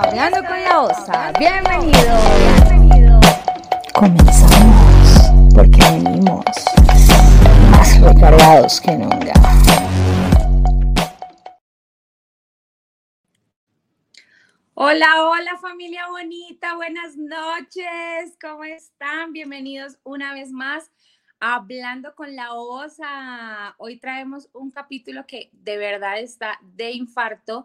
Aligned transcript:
Hablando 0.00 0.44
con 0.44 0.62
la 0.62 0.80
Osa. 0.82 1.32
Bienvenido. 1.40 3.18
Comenzamos 3.92 5.32
porque 5.52 5.80
venimos 5.90 6.44
más 7.72 8.00
recargados 8.00 8.80
que 8.80 8.92
nunca. 8.92 9.32
Hola, 14.74 15.24
hola 15.24 15.58
familia 15.60 16.06
bonita, 16.06 16.76
buenas 16.76 17.16
noches, 17.16 18.36
¿cómo 18.40 18.62
están? 18.62 19.32
Bienvenidos 19.32 19.98
una 20.04 20.32
vez 20.32 20.52
más 20.52 20.92
Hablando 21.40 22.16
con 22.16 22.34
la 22.34 22.52
OSA, 22.52 23.76
hoy 23.78 23.98
traemos 24.00 24.48
un 24.52 24.72
capítulo 24.72 25.24
que 25.24 25.50
de 25.52 25.76
verdad 25.76 26.18
está 26.18 26.58
de 26.62 26.90
infarto, 26.90 27.64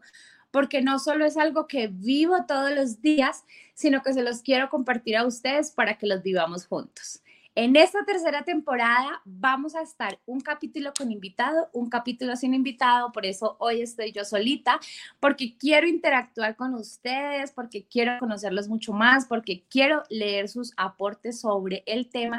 porque 0.53 0.83
no 0.83 0.99
solo 0.99 1.25
es 1.25 1.35
algo 1.35 1.65
que 1.65 1.87
vivo 1.87 2.45
todos 2.47 2.71
los 2.75 3.01
días, 3.01 3.43
sino 3.73 4.03
que 4.03 4.13
se 4.13 4.21
los 4.21 4.43
quiero 4.43 4.69
compartir 4.69 5.17
a 5.17 5.25
ustedes 5.25 5.71
para 5.71 5.97
que 5.97 6.05
los 6.05 6.21
vivamos 6.21 6.67
juntos. 6.67 7.23
En 7.55 7.75
esta 7.75 8.05
tercera 8.05 8.43
temporada 8.43 9.19
vamos 9.25 9.73
a 9.73 9.81
estar 9.81 10.19
un 10.27 10.41
capítulo 10.41 10.93
con 10.95 11.11
invitado, 11.11 11.69
un 11.73 11.89
capítulo 11.89 12.35
sin 12.35 12.53
invitado, 12.53 13.11
por 13.11 13.25
eso 13.25 13.55
hoy 13.59 13.81
estoy 13.81 14.11
yo 14.11 14.25
solita, 14.25 14.79
porque 15.19 15.57
quiero 15.57 15.87
interactuar 15.87 16.55
con 16.55 16.75
ustedes, 16.75 17.51
porque 17.51 17.85
quiero 17.85 18.19
conocerlos 18.19 18.69
mucho 18.69 18.93
más, 18.93 19.25
porque 19.25 19.63
quiero 19.69 20.03
leer 20.09 20.49
sus 20.49 20.73
aportes 20.77 21.41
sobre 21.41 21.81
el 21.87 22.09
tema. 22.09 22.37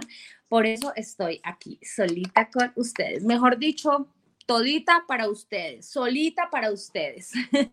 Por 0.49 0.67
eso 0.67 0.93
estoy 0.95 1.41
aquí 1.43 1.81
solita 1.83 2.49
con 2.49 2.73
ustedes. 2.77 3.25
Mejor 3.25 3.59
dicho, 3.59 4.09
todita 4.47 5.05
para 5.07 5.29
ustedes, 5.29 5.87
solita 5.87 6.49
para 6.51 6.71
ustedes. 6.71 7.33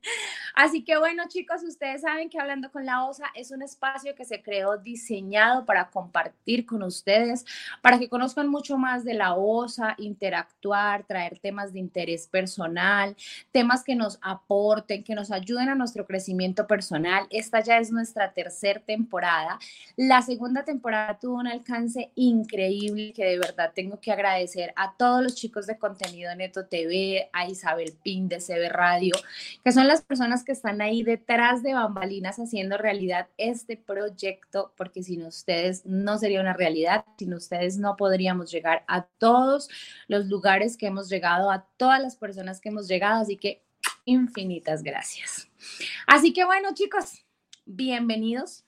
Así 0.56 0.84
que 0.84 0.98
bueno, 0.98 1.24
chicos, 1.28 1.64
ustedes 1.64 2.02
saben 2.02 2.30
que 2.30 2.42
Hablando 2.42 2.72
con 2.72 2.88
la 2.88 3.06
OSA 3.06 3.26
es 3.36 3.52
un 3.52 3.62
espacio 3.62 4.16
que 4.16 4.26
se 4.26 4.42
creó 4.42 4.78
diseñado 4.78 5.64
para 5.64 5.92
compartir 5.92 6.66
con 6.66 6.82
ustedes, 6.82 7.46
para 7.84 8.00
que 8.00 8.10
conozcan 8.10 8.48
mucho 8.48 8.78
más 8.80 9.04
de 9.04 9.14
la 9.14 9.36
OSA, 9.36 9.94
interactuar, 10.00 11.04
traer 11.04 11.38
temas 11.38 11.72
de 11.72 11.80
interés 11.80 12.28
personal, 12.28 13.16
temas 13.52 13.84
que 13.84 13.96
nos 13.96 14.18
aporten, 14.24 15.04
que 15.04 15.14
nos 15.14 15.32
ayuden 15.32 15.70
a 15.70 15.76
nuestro 15.76 16.08
crecimiento 16.08 16.66
personal. 16.66 17.28
Esta 17.30 17.60
ya 17.60 17.78
es 17.78 17.92
nuestra 17.92 18.34
tercera 18.34 18.80
temporada. 18.80 19.60
La 19.96 20.24
segunda 20.24 20.64
temporada 20.64 21.20
tuvo 21.20 21.36
un 21.36 21.48
alcance 21.48 22.12
increíble 22.16 23.14
que 23.14 23.26
de 23.26 23.38
verdad 23.38 23.72
tengo 23.76 24.00
que 24.00 24.12
agradecer 24.12 24.74
a 24.76 24.96
todos 24.98 25.22
los 25.22 25.36
chicos 25.36 25.68
de 25.68 25.78
contenido 25.78 26.34
neto 26.36 26.61
TV, 26.68 27.30
a 27.34 27.48
Isabel 27.48 27.94
Pin 28.04 28.30
de 28.30 28.38
CB 28.38 28.70
Radio, 28.70 29.16
que 29.64 29.72
son 29.72 29.88
las 29.88 30.02
personas 30.02 30.44
que 30.44 30.52
están 30.52 30.82
ahí 30.82 31.04
detrás 31.04 31.64
de 31.64 31.74
bambalinas 31.74 32.38
haciendo 32.38 32.78
realidad 32.78 33.28
este 33.38 33.78
proyecto, 33.78 34.74
porque 34.78 35.04
sin 35.04 35.26
ustedes 35.26 35.86
no 35.86 36.18
sería 36.18 36.42
una 36.42 36.54
realidad, 36.54 37.06
sin 37.18 37.34
ustedes 37.34 37.78
no 37.78 37.96
podríamos 37.96 38.52
llegar 38.52 38.84
a 38.88 39.04
todos 39.04 39.70
los 40.08 40.28
lugares 40.28 40.78
que 40.78 40.88
hemos 40.88 41.10
llegado, 41.10 41.52
a 41.52 41.68
todas 41.78 42.02
las 42.02 42.16
personas 42.16 42.60
que 42.62 42.70
hemos 42.70 42.88
llegado, 42.88 43.22
así 43.22 43.38
que 43.38 43.64
infinitas 44.06 44.84
gracias. 44.84 45.48
Así 46.08 46.34
que 46.34 46.46
bueno, 46.46 46.70
chicos, 46.74 47.24
bienvenidos. 47.66 48.64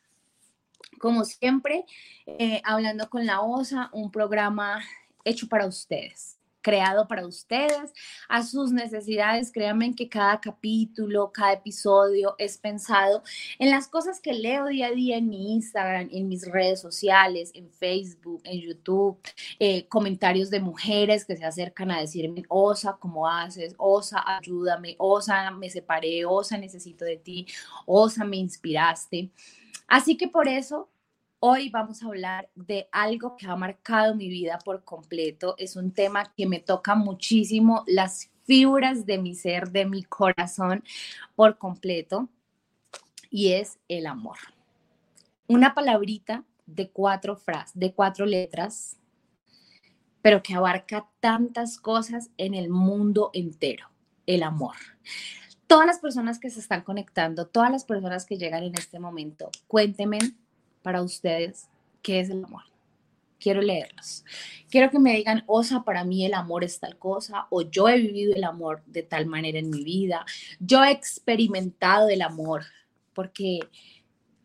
Como 1.00 1.26
siempre, 1.26 1.86
eh, 2.26 2.62
hablando 2.64 3.10
con 3.10 3.26
la 3.26 3.42
OSA, 3.42 3.90
un 3.94 4.12
programa 4.12 4.82
hecho 5.26 5.48
para 5.48 5.66
ustedes 5.66 6.38
creado 6.64 7.08
para 7.08 7.28
ustedes, 7.28 7.94
a 8.28 8.42
sus 8.42 8.72
necesidades. 8.72 9.52
Créanme 9.52 9.94
que 9.94 10.10
cada 10.10 10.42
capítulo, 10.42 11.32
cada 11.32 11.54
episodio 11.54 12.34
es 12.40 12.58
pensado 12.58 13.22
en 13.60 13.70
las 13.70 13.88
cosas 13.88 14.20
que 14.20 14.34
leo 14.34 14.66
día 14.66 14.88
a 14.88 14.92
día 14.92 15.18
en 15.18 15.30
mi 15.30 15.54
Instagram, 15.54 16.10
en 16.12 16.28
mis 16.28 16.50
redes 16.50 16.82
sociales, 16.82 17.52
en 17.54 17.70
Facebook, 17.70 18.42
en 18.46 18.62
YouTube, 18.62 19.20
eh, 19.60 19.88
comentarios 19.88 20.50
de 20.50 20.60
mujeres 20.60 21.26
que 21.26 21.38
se 21.38 21.46
acercan 21.46 21.92
a 21.92 22.00
decirme, 22.00 22.44
Osa, 22.48 22.98
¿cómo 23.00 23.28
haces? 23.28 23.76
Osa, 23.78 24.24
ayúdame. 24.26 24.96
Osa, 24.98 25.52
me 25.52 25.70
separé. 25.70 26.26
Osa, 26.26 26.58
necesito 26.58 27.06
de 27.06 27.18
ti. 27.18 27.46
Osa, 27.86 28.24
me 28.24 28.38
inspiraste. 28.38 29.30
Así 29.88 30.18
que 30.18 30.28
por 30.28 30.48
eso 30.48 30.90
Hoy 31.46 31.68
vamos 31.68 32.02
a 32.02 32.06
hablar 32.06 32.50
de 32.56 32.88
algo 32.94 33.36
que 33.36 33.48
ha 33.48 33.56
marcado 33.58 34.16
mi 34.16 34.30
vida 34.30 34.60
por 34.64 34.86
completo. 34.86 35.56
Es 35.58 35.76
un 35.76 35.92
tema 35.92 36.34
que 36.38 36.48
me 36.48 36.62
toca 36.62 36.96
muchísimo 36.96 37.84
las 37.86 38.32
fibras 38.46 39.06
de 39.06 39.18
mi 39.18 39.36
ser, 39.36 39.70
de 39.70 39.86
mi 39.86 40.04
corazón 40.04 40.86
por 41.36 41.58
completo, 41.58 42.30
y 43.30 43.52
es 43.52 43.78
el 43.90 44.06
amor. 44.06 44.38
Una 45.46 45.74
palabrita 45.74 46.46
de 46.66 46.90
cuatro 46.90 47.36
frases, 47.36 47.78
de 47.78 47.94
cuatro 47.94 48.26
letras, 48.26 48.96
pero 50.22 50.42
que 50.42 50.54
abarca 50.54 51.10
tantas 51.20 51.78
cosas 51.78 52.30
en 52.38 52.54
el 52.54 52.70
mundo 52.70 53.32
entero, 53.34 53.90
el 54.28 54.44
amor. 54.44 54.78
Todas 55.68 55.88
las 55.88 56.00
personas 56.00 56.40
que 56.40 56.50
se 56.50 56.62
están 56.62 56.84
conectando, 56.84 57.48
todas 57.48 57.70
las 57.70 57.84
personas 57.84 58.26
que 58.26 58.38
llegan 58.38 58.64
en 58.64 58.76
este 58.76 58.98
momento, 58.98 59.50
cuéntenme 59.68 60.20
para 60.84 61.02
ustedes 61.02 61.68
qué 62.02 62.20
es 62.20 62.30
el 62.30 62.44
amor. 62.44 62.64
Quiero 63.40 63.62
leerlos. 63.62 64.24
Quiero 64.70 64.90
que 64.90 65.00
me 65.00 65.16
digan, 65.16 65.44
Osa, 65.48 65.84
para 65.84 66.04
mí 66.04 66.26
el 66.26 66.34
amor 66.34 66.64
es 66.64 66.80
tal 66.80 66.98
cosa, 66.98 67.48
o 67.50 67.62
yo 67.62 67.90
he 67.90 67.98
vivido 67.98 68.34
el 68.36 68.44
amor 68.44 68.84
de 68.86 69.04
tal 69.04 69.26
manera 69.26 69.60
en 69.60 69.70
mi 69.70 69.84
vida, 69.84 70.26
yo 70.60 70.84
he 70.84 70.92
experimentado 70.92 72.10
el 72.10 72.22
amor, 72.22 72.64
porque 73.14 73.60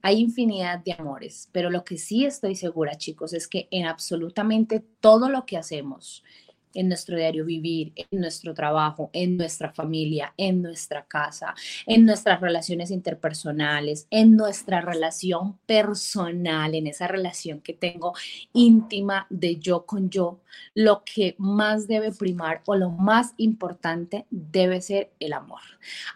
hay 0.03 0.21
infinidad 0.21 0.79
de 0.81 0.93
amores, 0.93 1.49
pero 1.53 1.71
lo 1.71 1.85
que 1.85 1.99
sí 1.99 2.25
estoy 2.25 2.57
segura, 2.57 2.97
chicos, 2.97 3.35
es 3.35 3.47
que 3.47 3.69
en 3.71 3.87
absolutamente 3.87 4.85
todo 5.01 5.29
lo 5.29 5.45
que 5.45 5.57
hacemos, 5.57 6.25
en 6.75 6.89
nuestro 6.89 7.17
diario 7.17 7.45
vivir, 7.45 7.93
en 7.97 8.21
nuestro 8.21 8.55
trabajo, 8.55 9.11
en 9.13 9.37
nuestra 9.37 9.73
familia, 9.73 10.35
en 10.37 10.63
nuestra 10.63 11.05
casa, 11.05 11.55
en 11.87 12.05
nuestras 12.05 12.41
relaciones 12.41 12.91
interpersonales, 12.91 14.07
en 14.11 14.37
nuestra 14.37 14.81
relación 14.81 15.59
personal, 15.67 16.75
en 16.75 16.87
esa 16.87 17.09
relación 17.09 17.61
que 17.61 17.75
tengo 17.75 18.15
íntima 18.53 19.27
de 19.31 19.57
yo 19.57 19.87
con 19.87 20.11
yo, 20.11 20.41
lo 20.75 21.03
que 21.05 21.35
más 21.39 21.87
debe 21.87 22.13
primar 22.13 22.63
o 22.67 22.75
lo 22.75 22.91
más 22.91 23.35
importante 23.37 24.27
debe 24.31 24.81
ser 24.81 25.13
el 25.21 25.33
amor. 25.33 25.61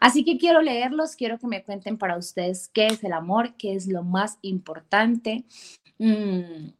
Así 0.00 0.24
que 0.24 0.38
quiero 0.38 0.62
leerlos, 0.62 1.16
quiero 1.16 1.38
que 1.38 1.46
me 1.46 1.62
cuenten 1.62 1.98
para 1.98 2.16
ustedes 2.16 2.68
qué 2.72 2.86
es 2.86 3.02
el 3.04 3.12
amor, 3.12 3.54
qué 3.56 3.74
es 3.74 3.86
lo 3.86 4.02
más 4.02 4.38
importante, 4.42 5.44
mm, 5.98 6.70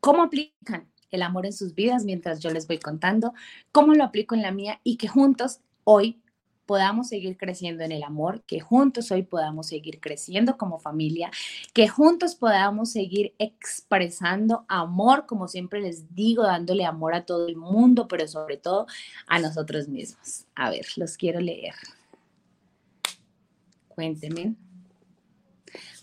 cómo 0.00 0.22
aplican 0.22 0.88
el 1.10 1.22
amor 1.22 1.46
en 1.46 1.52
sus 1.52 1.74
vidas 1.74 2.04
mientras 2.04 2.40
yo 2.40 2.50
les 2.50 2.66
voy 2.66 2.78
contando 2.78 3.32
cómo 3.72 3.94
lo 3.94 4.04
aplico 4.04 4.34
en 4.34 4.42
la 4.42 4.52
mía 4.52 4.80
y 4.84 4.96
que 4.96 5.08
juntos 5.08 5.60
hoy 5.84 6.20
podamos 6.66 7.08
seguir 7.08 7.36
creciendo 7.38 7.84
en 7.84 7.92
el 7.92 8.02
amor, 8.02 8.42
que 8.42 8.60
juntos 8.60 9.10
hoy 9.12 9.22
podamos 9.22 9.68
seguir 9.68 10.00
creciendo 10.00 10.58
como 10.58 10.78
familia, 10.78 11.30
que 11.72 11.88
juntos 11.88 12.34
podamos 12.34 12.90
seguir 12.90 13.34
expresando 13.38 14.66
amor, 14.68 15.26
como 15.26 15.48
siempre 15.48 15.80
les 15.80 16.12
digo, 16.14 16.42
dándole 16.42 16.84
amor 16.84 17.14
a 17.14 17.24
todo 17.24 17.46
el 17.46 17.56
mundo, 17.56 18.08
pero 18.08 18.26
sobre 18.26 18.56
todo 18.56 18.86
a 19.28 19.38
nosotros 19.38 19.88
mismos. 19.88 20.44
A 20.56 20.70
ver, 20.70 20.86
los 20.96 21.16
quiero 21.16 21.40
leer. 21.40 21.74
Cuéntenme. 23.88 24.56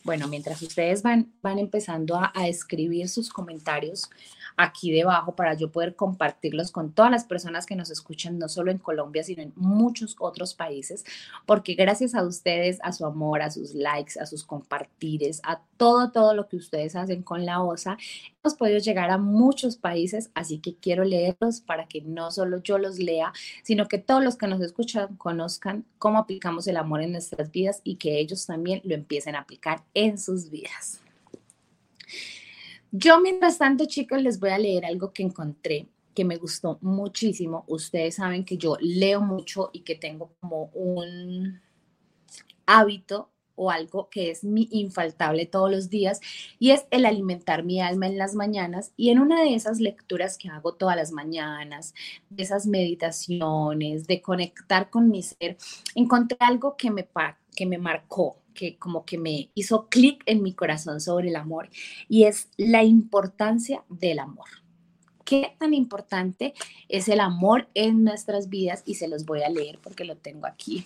Bueno, 0.03 0.27
mientras 0.27 0.61
ustedes 0.61 1.01
van, 1.01 1.31
van 1.41 1.59
empezando 1.59 2.15
a, 2.15 2.31
a 2.35 2.47
escribir 2.47 3.07
sus 3.07 3.29
comentarios, 3.29 4.09
aquí 4.57 4.91
debajo 4.91 5.35
para 5.35 5.53
yo 5.53 5.71
poder 5.71 5.95
compartirlos 5.95 6.71
con 6.71 6.91
todas 6.91 7.11
las 7.11 7.25
personas 7.25 7.65
que 7.65 7.75
nos 7.75 7.89
escuchan, 7.89 8.37
no 8.37 8.49
solo 8.49 8.71
en 8.71 8.77
Colombia, 8.77 9.23
sino 9.23 9.41
en 9.41 9.53
muchos 9.55 10.15
otros 10.19 10.53
países, 10.53 11.03
porque 11.45 11.75
gracias 11.75 12.15
a 12.15 12.23
ustedes, 12.23 12.79
a 12.83 12.91
su 12.91 13.05
amor, 13.05 13.41
a 13.41 13.51
sus 13.51 13.73
likes, 13.73 14.19
a 14.19 14.25
sus 14.25 14.43
compartires, 14.43 15.41
a 15.43 15.61
todo, 15.77 16.11
todo 16.11 16.33
lo 16.33 16.47
que 16.47 16.57
ustedes 16.57 16.95
hacen 16.95 17.23
con 17.23 17.45
la 17.45 17.61
OSA, 17.61 17.97
hemos 18.43 18.55
podido 18.55 18.79
llegar 18.79 19.09
a 19.09 19.17
muchos 19.17 19.77
países, 19.77 20.29
así 20.33 20.59
que 20.59 20.75
quiero 20.75 21.03
leerlos 21.03 21.61
para 21.61 21.87
que 21.87 22.01
no 22.01 22.31
solo 22.31 22.61
yo 22.61 22.77
los 22.77 22.99
lea, 22.99 23.33
sino 23.63 23.87
que 23.87 23.97
todos 23.97 24.23
los 24.23 24.35
que 24.35 24.47
nos 24.47 24.61
escuchan 24.61 25.15
conozcan 25.17 25.85
cómo 25.97 26.19
aplicamos 26.19 26.67
el 26.67 26.77
amor 26.77 27.01
en 27.01 27.13
nuestras 27.13 27.51
vidas 27.51 27.81
y 27.83 27.95
que 27.95 28.19
ellos 28.19 28.45
también 28.45 28.81
lo 28.83 28.95
empiecen 28.95 29.35
a 29.35 29.39
aplicar 29.39 29.83
en 29.93 30.17
sus 30.17 30.49
vidas. 30.49 30.99
Yo, 32.95 33.19
mientras 33.19 33.57
tanto, 33.57 33.85
chicos, 33.87 34.21
les 34.21 34.39
voy 34.39 34.51
a 34.51 34.59
leer 34.59 34.85
algo 34.85 35.13
que 35.13 35.23
encontré 35.23 35.87
que 36.13 36.23
me 36.23 36.37
gustó 36.37 36.77
muchísimo. 36.81 37.65
Ustedes 37.67 38.15
saben 38.15 38.45
que 38.45 38.55
yo 38.55 38.77
leo 38.79 39.19
mucho 39.19 39.71
y 39.73 39.79
que 39.79 39.95
tengo 39.95 40.35
como 40.39 40.65
un 40.75 41.59
hábito 42.67 43.31
o 43.55 43.71
algo 43.71 44.09
que 44.09 44.31
es 44.31 44.43
mi 44.43 44.67
infaltable 44.71 45.45
todos 45.45 45.69
los 45.69 45.89
días 45.89 46.19
y 46.59 46.71
es 46.71 46.85
el 46.91 47.05
alimentar 47.05 47.63
mi 47.63 47.81
alma 47.81 48.07
en 48.07 48.17
las 48.17 48.35
mañanas 48.35 48.91
y 48.97 49.09
en 49.09 49.19
una 49.19 49.41
de 49.41 49.55
esas 49.55 49.79
lecturas 49.79 50.37
que 50.37 50.49
hago 50.49 50.73
todas 50.73 50.95
las 50.95 51.11
mañanas, 51.11 51.93
de 52.29 52.43
esas 52.43 52.65
meditaciones, 52.65 54.07
de 54.07 54.21
conectar 54.21 54.89
con 54.89 55.09
mi 55.09 55.23
ser, 55.23 55.57
encontré 55.95 56.37
algo 56.39 56.75
que 56.77 56.91
me, 56.91 57.07
que 57.55 57.65
me 57.65 57.77
marcó, 57.77 58.37
que 58.53 58.77
como 58.77 59.05
que 59.05 59.17
me 59.17 59.49
hizo 59.55 59.87
clic 59.87 60.23
en 60.25 60.43
mi 60.43 60.53
corazón 60.53 61.01
sobre 61.01 61.29
el 61.29 61.35
amor 61.35 61.69
y 62.07 62.23
es 62.25 62.49
la 62.57 62.83
importancia 62.83 63.83
del 63.89 64.19
amor. 64.19 64.47
¿Qué 65.25 65.55
tan 65.57 65.73
importante 65.73 66.53
es 66.89 67.07
el 67.07 67.21
amor 67.21 67.69
en 67.75 68.03
nuestras 68.03 68.49
vidas? 68.49 68.83
Y 68.85 68.95
se 68.95 69.07
los 69.07 69.25
voy 69.25 69.41
a 69.41 69.49
leer 69.49 69.79
porque 69.81 70.03
lo 70.03 70.17
tengo 70.17 70.45
aquí 70.45 70.85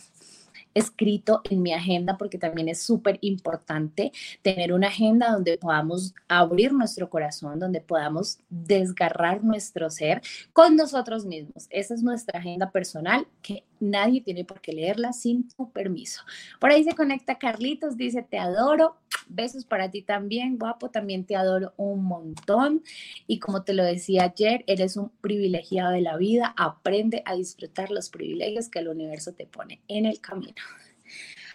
escrito 0.77 1.41
en 1.49 1.61
mi 1.61 1.73
agenda 1.73 2.17
porque 2.17 2.37
también 2.37 2.69
es 2.69 2.81
súper 2.81 3.17
importante 3.21 4.11
tener 4.41 4.73
una 4.73 4.87
agenda 4.87 5.31
donde 5.31 5.57
podamos 5.57 6.13
abrir 6.27 6.73
nuestro 6.73 7.09
corazón, 7.09 7.59
donde 7.59 7.81
podamos 7.81 8.39
desgarrar 8.49 9.43
nuestro 9.43 9.89
ser 9.89 10.21
con 10.53 10.75
nosotros 10.75 11.25
mismos. 11.25 11.67
Esa 11.69 11.93
es 11.93 12.03
nuestra 12.03 12.39
agenda 12.39 12.71
personal 12.71 13.27
que 13.41 13.63
nadie 13.79 14.21
tiene 14.21 14.45
por 14.45 14.61
qué 14.61 14.73
leerla 14.73 15.13
sin 15.13 15.47
tu 15.49 15.71
permiso. 15.71 16.23
Por 16.59 16.71
ahí 16.71 16.83
se 16.83 16.95
conecta 16.95 17.37
Carlitos, 17.37 17.97
dice, 17.97 18.23
te 18.23 18.37
adoro. 18.37 18.97
Besos 19.29 19.65
para 19.65 19.91
ti 19.91 20.01
también, 20.01 20.57
guapo, 20.57 20.89
también 20.89 21.25
te 21.25 21.35
adoro 21.35 21.73
un 21.77 22.05
montón. 22.05 22.83
Y 23.27 23.39
como 23.39 23.63
te 23.63 23.73
lo 23.73 23.83
decía 23.83 24.23
ayer, 24.23 24.63
eres 24.67 24.95
un 24.97 25.09
privilegiado 25.21 25.91
de 25.91 26.01
la 26.01 26.17
vida. 26.17 26.53
Aprende 26.57 27.23
a 27.25 27.35
disfrutar 27.35 27.91
los 27.91 28.09
privilegios 28.09 28.69
que 28.69 28.79
el 28.79 28.87
universo 28.87 29.33
te 29.33 29.45
pone 29.45 29.81
en 29.87 30.05
el 30.05 30.21
camino. 30.21 30.55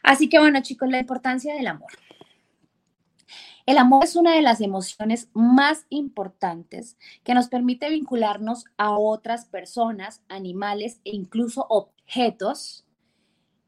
Así 0.03 0.29
que 0.29 0.39
bueno, 0.39 0.61
chicos, 0.63 0.89
la 0.91 0.99
importancia 0.99 1.55
del 1.55 1.67
amor. 1.67 1.91
El 3.73 3.79
amor 3.79 4.05
es 4.05 4.17
una 4.17 4.35
de 4.35 4.43
las 4.43 4.61
emociones 4.61 5.31
más 5.33 5.87
importantes 5.89 6.99
que 7.25 7.33
nos 7.33 7.49
permite 7.49 7.89
vincularnos 7.89 8.67
a 8.77 8.91
otras 8.99 9.47
personas, 9.47 10.21
animales 10.29 11.01
e 11.07 11.17
incluso 11.17 11.65
objetos 11.71 12.85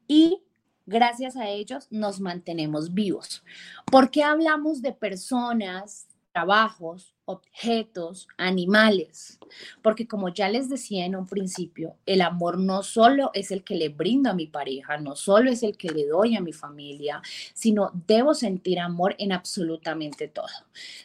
y 0.06 0.42
gracias 0.84 1.38
a 1.38 1.48
ellos 1.48 1.86
nos 1.90 2.20
mantenemos 2.20 2.92
vivos. 2.92 3.42
¿Por 3.90 4.10
qué 4.10 4.22
hablamos 4.22 4.82
de 4.82 4.92
personas, 4.92 6.06
trabajos, 6.32 7.13
objetos, 7.26 8.28
animales, 8.36 9.38
porque 9.82 10.06
como 10.06 10.28
ya 10.28 10.48
les 10.48 10.68
decía 10.68 11.06
en 11.06 11.16
un 11.16 11.26
principio, 11.26 11.96
el 12.06 12.20
amor 12.20 12.58
no 12.58 12.82
solo 12.82 13.30
es 13.34 13.50
el 13.50 13.64
que 13.64 13.76
le 13.76 13.88
brindo 13.88 14.30
a 14.30 14.34
mi 14.34 14.46
pareja, 14.46 14.98
no 14.98 15.16
solo 15.16 15.50
es 15.50 15.62
el 15.62 15.76
que 15.76 15.90
le 15.90 16.06
doy 16.06 16.36
a 16.36 16.40
mi 16.40 16.52
familia, 16.52 17.22
sino 17.54 17.90
debo 18.06 18.34
sentir 18.34 18.78
amor 18.78 19.14
en 19.18 19.32
absolutamente 19.32 20.28
todo. 20.28 20.46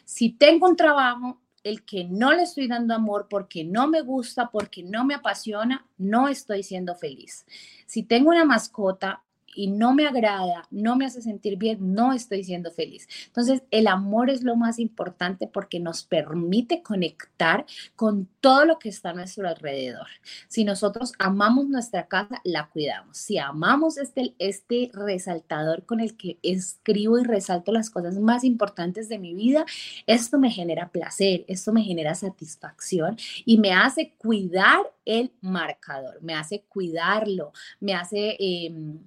Si 0.04 0.30
tengo 0.30 0.68
un 0.68 0.76
trabajo, 0.76 1.40
el 1.62 1.84
que 1.84 2.04
no 2.04 2.32
le 2.32 2.42
estoy 2.42 2.68
dando 2.68 2.94
amor 2.94 3.26
porque 3.28 3.64
no 3.64 3.86
me 3.86 4.00
gusta, 4.00 4.50
porque 4.50 4.82
no 4.82 5.04
me 5.04 5.14
apasiona, 5.14 5.86
no 5.98 6.28
estoy 6.28 6.62
siendo 6.62 6.94
feliz. 6.94 7.44
Si 7.86 8.02
tengo 8.02 8.30
una 8.30 8.44
mascota, 8.44 9.22
y 9.54 9.68
no 9.68 9.94
me 9.94 10.06
agrada, 10.06 10.66
no 10.70 10.96
me 10.96 11.06
hace 11.06 11.22
sentir 11.22 11.56
bien, 11.56 11.94
no 11.94 12.12
estoy 12.12 12.44
siendo 12.44 12.70
feliz. 12.70 13.08
Entonces, 13.26 13.62
el 13.70 13.86
amor 13.86 14.30
es 14.30 14.42
lo 14.42 14.56
más 14.56 14.78
importante 14.78 15.46
porque 15.46 15.80
nos 15.80 16.04
permite 16.04 16.82
conectar 16.82 17.66
con 17.96 18.28
todo 18.40 18.64
lo 18.64 18.78
que 18.78 18.88
está 18.88 19.10
a 19.10 19.14
nuestro 19.14 19.48
alrededor. 19.48 20.06
Si 20.48 20.64
nosotros 20.64 21.12
amamos 21.18 21.68
nuestra 21.68 22.06
casa, 22.06 22.40
la 22.44 22.68
cuidamos. 22.68 23.16
Si 23.16 23.38
amamos 23.38 23.98
este, 23.98 24.34
este 24.38 24.90
resaltador 24.92 25.84
con 25.84 26.00
el 26.00 26.16
que 26.16 26.38
escribo 26.42 27.18
y 27.18 27.24
resalto 27.24 27.72
las 27.72 27.90
cosas 27.90 28.18
más 28.18 28.44
importantes 28.44 29.08
de 29.08 29.18
mi 29.18 29.34
vida, 29.34 29.64
esto 30.06 30.38
me 30.38 30.50
genera 30.50 30.88
placer, 30.88 31.44
esto 31.48 31.72
me 31.72 31.82
genera 31.82 32.14
satisfacción 32.14 33.16
y 33.44 33.58
me 33.58 33.72
hace 33.72 34.14
cuidar 34.16 34.80
el 35.04 35.32
marcador, 35.40 36.22
me 36.22 36.34
hace 36.34 36.62
cuidarlo, 36.62 37.52
me 37.80 37.94
hace... 37.94 38.36
Em, 38.38 38.98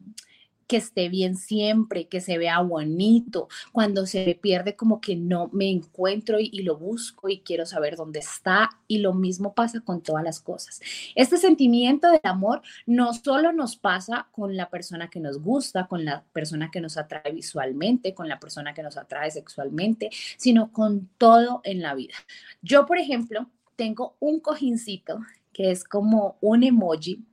que 0.68 0.78
esté 0.78 1.10
bien 1.10 1.36
siempre, 1.36 2.08
que 2.08 2.22
se 2.22 2.38
vea 2.38 2.60
bonito. 2.62 3.48
Cuando 3.72 4.06
se 4.06 4.38
pierde, 4.42 4.76
como 4.76 5.02
que 5.02 5.16
no 5.16 5.50
me 5.52 5.70
encuentro 5.70 6.38
y, 6.40 6.64
lo 6.64 6.78
busco 6.78 7.30
y 7.30 7.40
quiero 7.40 7.66
saber 7.66 7.96
dónde 7.96 8.20
está. 8.20 8.70
Y 8.88 9.00
lo 9.00 9.14
mismo 9.14 9.54
pasa 9.54 9.82
con 9.82 10.02
todas 10.02 10.24
las 10.24 10.40
cosas. 10.40 10.82
Este 11.16 11.38
sentimiento 11.38 12.10
del 12.10 12.22
amor 12.24 12.62
no 12.86 13.14
solo 13.14 13.52
nos 13.52 13.76
pasa 13.76 14.28
con 14.32 14.56
la 14.56 14.70
persona 14.70 15.10
que 15.10 15.20
nos 15.20 15.42
gusta, 15.42 15.88
con 15.88 16.06
la 16.06 16.24
persona 16.32 16.72
que 16.72 16.82
nos 16.82 16.98
atrae 16.98 17.32
visualmente, 17.34 18.14
con 18.14 18.30
la 18.30 18.40
persona 18.40 18.74
que 18.74 18.84
nos 18.84 18.98
atrae 18.98 19.32
sexualmente, 19.32 20.10
sino 20.38 20.72
con 20.72 21.10
todo 21.18 21.62
en 21.64 21.82
la 21.82 21.96
vida. 21.96 22.16
Yo, 22.62 22.86
por 22.86 22.98
ejemplo, 22.98 23.50
tengo 23.76 24.16
un 24.20 24.40
cojincito 24.40 25.20
que 25.52 25.72
es 25.72 25.84
como 25.84 26.38
un 26.42 26.64
emoji 26.64 27.24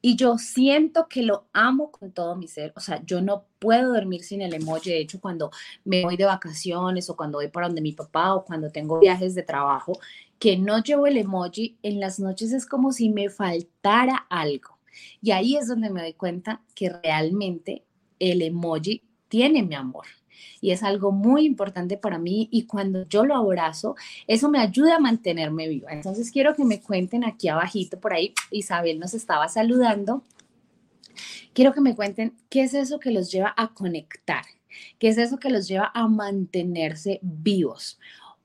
y 0.00 0.16
yo 0.16 0.38
siento 0.38 1.08
que 1.08 1.22
lo 1.22 1.46
amo 1.52 1.90
con 1.90 2.12
todo 2.12 2.36
mi 2.36 2.46
ser. 2.46 2.72
O 2.76 2.80
sea, 2.80 3.02
yo 3.04 3.20
no 3.20 3.46
puedo 3.58 3.92
dormir 3.92 4.22
sin 4.22 4.42
el 4.42 4.54
emoji. 4.54 4.90
De 4.90 5.00
hecho, 5.00 5.20
cuando 5.20 5.50
me 5.84 6.04
voy 6.04 6.16
de 6.16 6.24
vacaciones 6.24 7.10
o 7.10 7.16
cuando 7.16 7.38
voy 7.38 7.48
para 7.48 7.66
donde 7.66 7.82
mi 7.82 7.92
papá 7.92 8.34
o 8.34 8.44
cuando 8.44 8.70
tengo 8.70 9.00
viajes 9.00 9.34
de 9.34 9.42
trabajo, 9.42 9.98
que 10.38 10.56
no 10.56 10.82
llevo 10.82 11.06
el 11.06 11.16
emoji, 11.16 11.78
en 11.82 11.98
las 12.00 12.20
noches 12.20 12.52
es 12.52 12.64
como 12.66 12.92
si 12.92 13.10
me 13.10 13.28
faltara 13.28 14.26
algo. 14.30 14.78
Y 15.20 15.32
ahí 15.32 15.56
es 15.56 15.68
donde 15.68 15.90
me 15.90 16.02
doy 16.02 16.14
cuenta 16.14 16.62
que 16.74 16.90
realmente 16.90 17.84
el 18.18 18.42
emoji 18.42 19.02
tiene 19.28 19.62
mi 19.62 19.74
amor 19.74 20.06
y 20.60 20.70
es 20.70 20.82
algo 20.82 21.12
muy 21.12 21.44
importante 21.44 21.96
para 21.96 22.18
mí 22.18 22.48
y 22.50 22.64
cuando 22.66 23.06
yo 23.08 23.24
lo 23.24 23.34
abrazo, 23.34 23.96
eso 24.26 24.48
me 24.48 24.60
ayuda 24.60 24.96
a 24.96 25.00
mantenerme 25.00 25.68
viva. 25.68 25.92
Entonces 25.92 26.30
quiero 26.30 26.54
que 26.54 26.64
me 26.64 26.80
cuenten 26.80 27.24
aquí 27.24 27.48
abajito 27.48 27.98
por 28.00 28.12
ahí, 28.12 28.34
Isabel 28.50 28.98
nos 28.98 29.14
estaba 29.14 29.48
saludando. 29.48 30.22
Quiero 31.52 31.72
que 31.72 31.80
me 31.80 31.96
cuenten 31.96 32.36
qué 32.48 32.62
es 32.62 32.74
eso 32.74 33.00
que 33.00 33.10
los 33.10 33.32
lleva 33.32 33.52
a 33.56 33.74
conectar, 33.74 34.44
qué 34.98 35.08
es 35.08 35.18
eso 35.18 35.38
que 35.38 35.50
los 35.50 35.66
lleva 35.66 35.90
a 35.92 36.06
mantenerse 36.06 37.18
vivos 37.22 37.98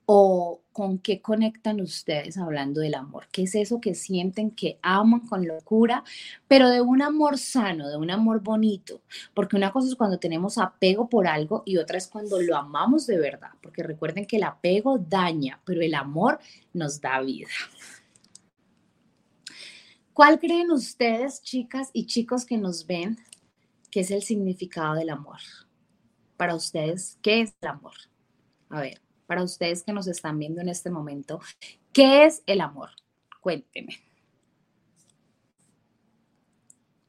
o 0.06 0.60
con 0.74 0.98
qué 0.98 1.22
conectan 1.22 1.80
ustedes 1.80 2.36
hablando 2.36 2.80
del 2.80 2.96
amor? 2.96 3.28
¿Qué 3.30 3.44
es 3.44 3.54
eso 3.54 3.80
que 3.80 3.94
sienten 3.94 4.50
que 4.50 4.80
aman 4.82 5.20
con 5.20 5.46
locura, 5.46 6.02
pero 6.48 6.68
de 6.68 6.80
un 6.80 7.00
amor 7.00 7.38
sano, 7.38 7.88
de 7.88 7.96
un 7.96 8.10
amor 8.10 8.42
bonito? 8.42 9.00
Porque 9.34 9.56
una 9.56 9.70
cosa 9.70 9.88
es 9.88 9.94
cuando 9.94 10.18
tenemos 10.18 10.58
apego 10.58 11.08
por 11.08 11.28
algo 11.28 11.62
y 11.64 11.76
otra 11.76 11.96
es 11.96 12.08
cuando 12.08 12.42
lo 12.42 12.56
amamos 12.56 13.06
de 13.06 13.18
verdad, 13.18 13.52
porque 13.62 13.84
recuerden 13.84 14.26
que 14.26 14.36
el 14.36 14.42
apego 14.42 14.98
daña, 14.98 15.60
pero 15.64 15.80
el 15.80 15.94
amor 15.94 16.40
nos 16.72 17.00
da 17.00 17.20
vida. 17.20 17.48
¿Cuál 20.12 20.40
creen 20.40 20.72
ustedes, 20.72 21.40
chicas 21.40 21.90
y 21.92 22.06
chicos 22.06 22.44
que 22.44 22.58
nos 22.58 22.84
ven, 22.84 23.16
que 23.92 24.00
es 24.00 24.10
el 24.10 24.22
significado 24.22 24.96
del 24.96 25.10
amor? 25.10 25.38
Para 26.36 26.56
ustedes, 26.56 27.16
¿qué 27.22 27.42
es 27.42 27.54
el 27.62 27.68
amor? 27.68 27.94
A 28.70 28.80
ver 28.80 29.03
para 29.26 29.42
ustedes 29.42 29.82
que 29.82 29.92
nos 29.92 30.06
están 30.06 30.38
viendo 30.38 30.60
en 30.60 30.68
este 30.68 30.90
momento, 30.90 31.40
¿qué 31.92 32.24
es 32.24 32.42
el 32.46 32.60
amor? 32.60 32.90
Cuénteme. 33.40 34.00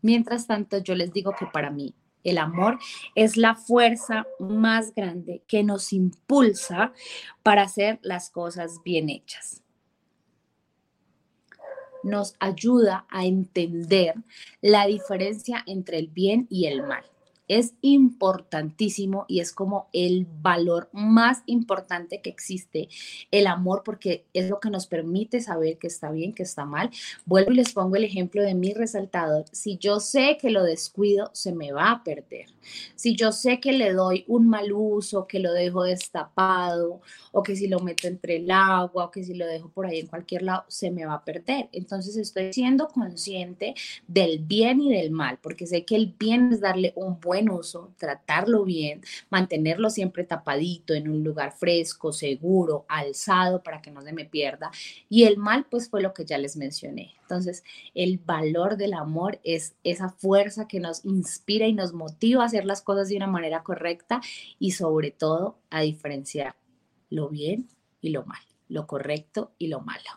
Mientras 0.01 0.45
tanto, 0.47 0.77
yo 0.77 0.95
les 0.95 1.11
digo 1.13 1.33
que 1.37 1.47
para 1.47 1.71
mí 1.71 1.95
el 2.23 2.37
amor 2.37 2.79
es 3.15 3.37
la 3.37 3.55
fuerza 3.55 4.25
más 4.39 4.93
grande 4.93 5.43
que 5.47 5.63
nos 5.63 5.93
impulsa 5.93 6.93
para 7.43 7.63
hacer 7.63 7.99
las 8.01 8.29
cosas 8.29 8.81
bien 8.83 9.09
hechas. 9.09 9.63
Nos 12.03 12.35
ayuda 12.39 13.05
a 13.09 13.25
entender 13.25 14.15
la 14.61 14.85
diferencia 14.85 15.63
entre 15.65 15.97
el 15.97 16.07
bien 16.07 16.45
y 16.49 16.65
el 16.65 16.83
mal 16.83 17.05
es 17.47 17.73
importantísimo 17.81 19.25
y 19.27 19.39
es 19.39 19.51
como 19.51 19.87
el 19.93 20.27
valor 20.41 20.89
más 20.93 21.43
importante 21.45 22.21
que 22.21 22.29
existe, 22.29 22.89
el 23.31 23.47
amor, 23.47 23.83
porque 23.83 24.25
es 24.33 24.49
lo 24.49 24.59
que 24.59 24.69
nos 24.69 24.87
permite 24.87 25.41
saber 25.41 25.77
que 25.77 25.87
está 25.87 26.11
bien, 26.11 26.33
que 26.33 26.43
está 26.43 26.65
mal. 26.65 26.89
Vuelvo 27.25 27.51
y 27.51 27.55
les 27.55 27.73
pongo 27.73 27.95
el 27.95 28.03
ejemplo 28.03 28.41
de 28.41 28.55
mi 28.55 28.73
resaltador. 28.73 29.45
Si 29.51 29.77
yo 29.77 29.99
sé 29.99 30.37
que 30.39 30.49
lo 30.49 30.63
descuido, 30.63 31.29
se 31.33 31.51
me 31.53 31.71
va 31.71 31.91
a 31.91 32.03
perder. 32.03 32.47
Si 32.95 33.15
yo 33.15 33.31
sé 33.31 33.59
que 33.59 33.73
le 33.73 33.93
doy 33.93 34.25
un 34.27 34.49
mal 34.49 34.71
uso, 34.71 35.27
que 35.27 35.39
lo 35.39 35.53
dejo 35.53 35.83
destapado, 35.83 37.01
o 37.31 37.43
que 37.43 37.55
si 37.55 37.67
lo 37.67 37.79
meto 37.79 38.07
entre 38.07 38.37
el 38.37 38.49
agua, 38.49 39.05
o 39.05 39.11
que 39.11 39.23
si 39.23 39.33
lo 39.33 39.45
dejo 39.45 39.69
por 39.69 39.85
ahí 39.85 39.99
en 39.99 40.07
cualquier 40.07 40.41
lado, 40.41 40.63
se 40.67 40.91
me 40.91 41.05
va 41.05 41.15
a 41.15 41.25
perder. 41.25 41.69
Entonces 41.71 42.17
estoy 42.17 42.53
siendo 42.53 42.87
consciente 42.87 43.75
del 44.07 44.39
bien 44.39 44.81
y 44.81 44.93
del 44.93 45.11
mal, 45.11 45.37
porque 45.41 45.67
sé 45.67 45.85
que 45.85 45.95
el 45.95 46.13
bien 46.17 46.53
es 46.53 46.61
darle 46.61 46.93
un 46.95 47.19
buen 47.19 47.34
buen 47.35 47.49
uso, 47.49 47.93
tratarlo 47.97 48.63
bien, 48.63 49.01
mantenerlo 49.29 49.89
siempre 49.89 50.23
tapadito 50.23 50.93
en 50.93 51.09
un 51.09 51.21
lugar 51.21 51.51
fresco, 51.51 52.13
seguro, 52.13 52.85
alzado 52.87 53.61
para 53.61 53.81
que 53.81 53.91
no 53.91 54.01
se 54.01 54.13
me 54.13 54.23
pierda. 54.23 54.71
Y 55.09 55.25
el 55.25 55.37
mal, 55.37 55.65
pues 55.69 55.89
fue 55.89 56.01
lo 56.01 56.13
que 56.13 56.23
ya 56.23 56.37
les 56.37 56.55
mencioné. 56.55 57.15
Entonces, 57.21 57.63
el 57.93 58.19
valor 58.19 58.77
del 58.77 58.93
amor 58.93 59.41
es 59.43 59.75
esa 59.83 60.09
fuerza 60.09 60.67
que 60.67 60.79
nos 60.79 61.03
inspira 61.03 61.67
y 61.67 61.73
nos 61.73 61.91
motiva 61.91 62.43
a 62.43 62.45
hacer 62.45 62.65
las 62.65 62.81
cosas 62.81 63.09
de 63.09 63.17
una 63.17 63.27
manera 63.27 63.63
correcta 63.63 64.21
y 64.57 64.71
sobre 64.71 65.11
todo 65.11 65.59
a 65.69 65.81
diferenciar 65.81 66.55
lo 67.09 67.27
bien 67.27 67.67
y 67.99 68.11
lo 68.11 68.23
mal, 68.25 68.41
lo 68.69 68.87
correcto 68.87 69.51
y 69.57 69.67
lo 69.67 69.81
malo. 69.81 70.09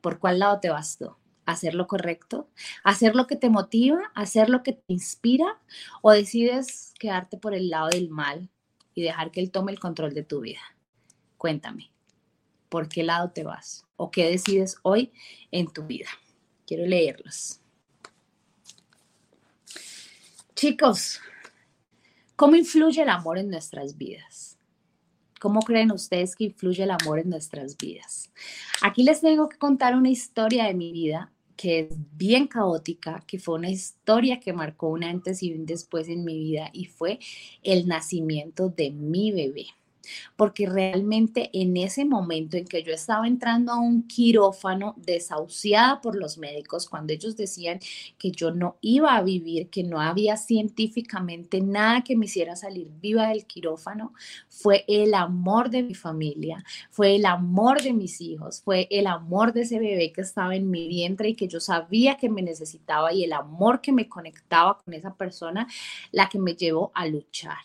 ¿Por 0.00 0.18
cuál 0.18 0.40
lado 0.40 0.58
te 0.58 0.70
vas 0.70 0.98
tú? 0.98 1.14
¿Hacer 1.46 1.74
lo 1.74 1.86
correcto? 1.86 2.48
¿Hacer 2.82 3.14
lo 3.14 3.26
que 3.26 3.36
te 3.36 3.50
motiva? 3.50 4.10
¿Hacer 4.14 4.48
lo 4.48 4.62
que 4.62 4.72
te 4.72 4.84
inspira? 4.88 5.60
¿O 6.02 6.10
decides 6.10 6.94
quedarte 6.98 7.36
por 7.36 7.54
el 7.54 7.68
lado 7.68 7.90
del 7.90 8.08
mal 8.08 8.48
y 8.94 9.02
dejar 9.02 9.30
que 9.30 9.40
él 9.40 9.50
tome 9.50 9.72
el 9.72 9.78
control 9.78 10.14
de 10.14 10.22
tu 10.22 10.40
vida? 10.40 10.60
Cuéntame, 11.36 11.90
¿por 12.68 12.88
qué 12.88 13.02
lado 13.02 13.30
te 13.30 13.44
vas? 13.44 13.86
¿O 13.96 14.10
qué 14.10 14.30
decides 14.30 14.78
hoy 14.82 15.12
en 15.50 15.72
tu 15.72 15.84
vida? 15.84 16.08
Quiero 16.66 16.86
leerlos. 16.86 17.60
Chicos, 20.54 21.20
¿cómo 22.36 22.56
influye 22.56 23.02
el 23.02 23.10
amor 23.10 23.38
en 23.38 23.50
nuestras 23.50 23.98
vidas? 23.98 24.53
¿Cómo 25.44 25.60
creen 25.60 25.92
ustedes 25.92 26.36
que 26.36 26.44
influye 26.44 26.84
el 26.84 26.90
amor 26.90 27.18
en 27.18 27.28
nuestras 27.28 27.76
vidas? 27.76 28.30
Aquí 28.80 29.02
les 29.02 29.20
tengo 29.20 29.46
que 29.50 29.58
contar 29.58 29.94
una 29.94 30.08
historia 30.08 30.64
de 30.64 30.72
mi 30.72 30.90
vida 30.90 31.34
que 31.54 31.80
es 31.80 31.88
bien 32.16 32.46
caótica, 32.46 33.22
que 33.26 33.38
fue 33.38 33.56
una 33.56 33.68
historia 33.68 34.40
que 34.40 34.54
marcó 34.54 34.88
un 34.88 35.04
antes 35.04 35.42
y 35.42 35.52
un 35.52 35.66
después 35.66 36.08
en 36.08 36.24
mi 36.24 36.38
vida 36.38 36.70
y 36.72 36.86
fue 36.86 37.18
el 37.62 37.86
nacimiento 37.86 38.70
de 38.70 38.90
mi 38.90 39.32
bebé 39.32 39.66
porque 40.36 40.66
realmente 40.66 41.50
en 41.52 41.76
ese 41.76 42.04
momento 42.04 42.56
en 42.56 42.66
que 42.66 42.82
yo 42.82 42.92
estaba 42.92 43.26
entrando 43.26 43.72
a 43.72 43.80
un 43.80 44.06
quirófano 44.06 44.94
desahuciada 44.96 46.00
por 46.00 46.16
los 46.16 46.38
médicos, 46.38 46.88
cuando 46.88 47.12
ellos 47.12 47.36
decían 47.36 47.80
que 48.18 48.30
yo 48.30 48.50
no 48.50 48.76
iba 48.80 49.16
a 49.16 49.22
vivir, 49.22 49.68
que 49.68 49.82
no 49.82 50.00
había 50.00 50.36
científicamente 50.36 51.60
nada 51.60 52.02
que 52.02 52.16
me 52.16 52.26
hiciera 52.26 52.56
salir 52.56 52.90
viva 53.00 53.28
del 53.28 53.46
quirófano, 53.46 54.12
fue 54.48 54.84
el 54.88 55.14
amor 55.14 55.70
de 55.70 55.82
mi 55.82 55.94
familia, 55.94 56.64
fue 56.90 57.16
el 57.16 57.26
amor 57.26 57.82
de 57.82 57.92
mis 57.92 58.20
hijos, 58.20 58.62
fue 58.62 58.88
el 58.90 59.06
amor 59.06 59.52
de 59.52 59.62
ese 59.62 59.78
bebé 59.78 60.12
que 60.12 60.20
estaba 60.20 60.54
en 60.56 60.70
mi 60.70 60.88
vientre 60.88 61.30
y 61.30 61.34
que 61.34 61.48
yo 61.48 61.60
sabía 61.60 62.16
que 62.16 62.28
me 62.28 62.42
necesitaba 62.42 63.12
y 63.12 63.24
el 63.24 63.32
amor 63.32 63.80
que 63.80 63.92
me 63.92 64.08
conectaba 64.08 64.78
con 64.78 64.94
esa 64.94 65.14
persona, 65.14 65.66
la 66.12 66.28
que 66.28 66.38
me 66.38 66.54
llevó 66.54 66.92
a 66.94 67.06
luchar 67.06 67.58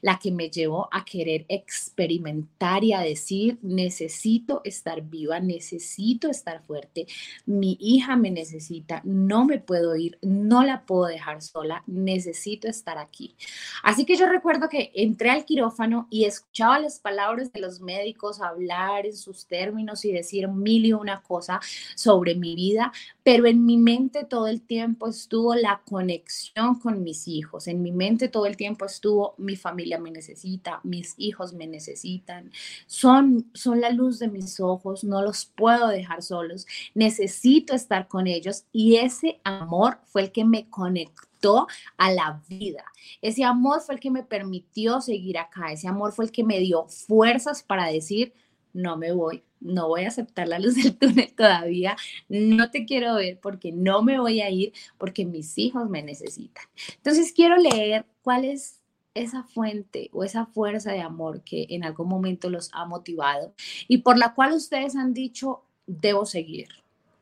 la 0.00 0.18
que 0.18 0.30
me 0.30 0.50
llevó 0.50 0.88
a 0.92 1.04
querer 1.04 1.46
experimentar 1.48 2.84
y 2.84 2.92
a 2.92 3.00
decir, 3.00 3.58
necesito 3.62 4.60
estar 4.64 5.02
viva, 5.02 5.40
necesito 5.40 6.28
estar 6.28 6.62
fuerte, 6.62 7.06
mi 7.46 7.76
hija 7.80 8.16
me 8.16 8.30
necesita, 8.30 9.00
no 9.04 9.44
me 9.44 9.58
puedo 9.58 9.96
ir, 9.96 10.18
no 10.22 10.64
la 10.64 10.84
puedo 10.86 11.06
dejar 11.06 11.42
sola, 11.42 11.82
necesito 11.86 12.68
estar 12.68 12.98
aquí. 12.98 13.34
Así 13.82 14.04
que 14.04 14.16
yo 14.16 14.26
recuerdo 14.26 14.68
que 14.68 14.92
entré 14.94 15.30
al 15.30 15.44
quirófano 15.44 16.06
y 16.10 16.24
escuchaba 16.24 16.78
las 16.78 16.98
palabras 16.98 17.52
de 17.52 17.60
los 17.60 17.80
médicos 17.80 18.40
hablar 18.40 19.06
en 19.06 19.16
sus 19.16 19.46
términos 19.46 20.04
y 20.04 20.12
decir 20.12 20.48
mil 20.48 20.86
y 20.86 20.92
una 20.92 21.22
cosa 21.22 21.60
sobre 21.94 22.34
mi 22.34 22.54
vida, 22.54 22.92
pero 23.22 23.46
en 23.46 23.64
mi 23.64 23.76
mente 23.76 24.24
todo 24.24 24.48
el 24.48 24.62
tiempo 24.62 25.08
estuvo 25.08 25.54
la 25.54 25.82
conexión 25.88 26.78
con 26.78 27.02
mis 27.02 27.28
hijos, 27.28 27.66
en 27.66 27.82
mi 27.82 27.92
mente 27.92 28.28
todo 28.28 28.46
el 28.46 28.56
tiempo 28.56 28.84
estuvo 28.84 29.34
mi 29.38 29.56
familia 29.56 29.69
me 29.72 30.10
necesita, 30.10 30.80
mis 30.82 31.14
hijos 31.18 31.52
me 31.52 31.66
necesitan, 31.66 32.50
son, 32.86 33.50
son 33.54 33.80
la 33.80 33.90
luz 33.90 34.18
de 34.18 34.28
mis 34.28 34.60
ojos, 34.60 35.04
no 35.04 35.22
los 35.22 35.46
puedo 35.46 35.88
dejar 35.88 36.22
solos, 36.22 36.66
necesito 36.94 37.74
estar 37.74 38.08
con 38.08 38.26
ellos 38.26 38.64
y 38.72 38.96
ese 38.96 39.40
amor 39.44 39.98
fue 40.06 40.22
el 40.22 40.32
que 40.32 40.44
me 40.44 40.68
conectó 40.68 41.66
a 41.96 42.12
la 42.12 42.42
vida. 42.48 42.84
Ese 43.22 43.44
amor 43.44 43.80
fue 43.80 43.94
el 43.94 44.00
que 44.00 44.10
me 44.10 44.22
permitió 44.22 45.00
seguir 45.00 45.38
acá, 45.38 45.72
ese 45.72 45.88
amor 45.88 46.12
fue 46.12 46.26
el 46.26 46.32
que 46.32 46.44
me 46.44 46.58
dio 46.58 46.86
fuerzas 46.88 47.62
para 47.62 47.86
decir, 47.86 48.32
no 48.72 48.96
me 48.96 49.12
voy, 49.12 49.42
no 49.60 49.88
voy 49.88 50.04
a 50.04 50.08
aceptar 50.08 50.48
la 50.48 50.58
luz 50.58 50.76
del 50.76 50.96
túnel 50.96 51.34
todavía, 51.34 51.96
no 52.28 52.70
te 52.70 52.84
quiero 52.84 53.14
ver 53.14 53.38
porque 53.40 53.72
no 53.72 54.02
me 54.02 54.18
voy 54.18 54.40
a 54.40 54.50
ir 54.50 54.72
porque 54.98 55.24
mis 55.24 55.56
hijos 55.58 55.88
me 55.88 56.02
necesitan. 56.02 56.64
Entonces 56.96 57.32
quiero 57.32 57.56
leer 57.56 58.06
cuál 58.22 58.44
es 58.44 58.79
esa 59.14 59.42
fuente 59.42 60.08
o 60.12 60.24
esa 60.24 60.46
fuerza 60.46 60.92
de 60.92 61.00
amor 61.00 61.42
que 61.42 61.66
en 61.70 61.84
algún 61.84 62.08
momento 62.08 62.48
los 62.48 62.70
ha 62.72 62.84
motivado 62.84 63.52
y 63.88 63.98
por 63.98 64.18
la 64.18 64.34
cual 64.34 64.52
ustedes 64.52 64.96
han 64.96 65.12
dicho, 65.12 65.62
debo 65.86 66.26
seguir. 66.26 66.68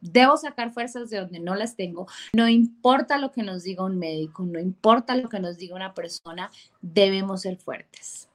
Debo 0.00 0.36
sacar 0.36 0.72
fuerzas 0.72 1.10
de 1.10 1.18
donde 1.18 1.40
no 1.40 1.56
las 1.56 1.74
tengo. 1.74 2.06
No 2.32 2.48
importa 2.48 3.18
lo 3.18 3.32
que 3.32 3.42
nos 3.42 3.64
diga 3.64 3.84
un 3.84 3.98
médico, 3.98 4.44
no 4.44 4.60
importa 4.60 5.16
lo 5.16 5.28
que 5.28 5.40
nos 5.40 5.58
diga 5.58 5.74
una 5.74 5.92
persona, 5.92 6.52
debemos 6.80 7.42
ser 7.42 7.56
fuertes. 7.56 8.28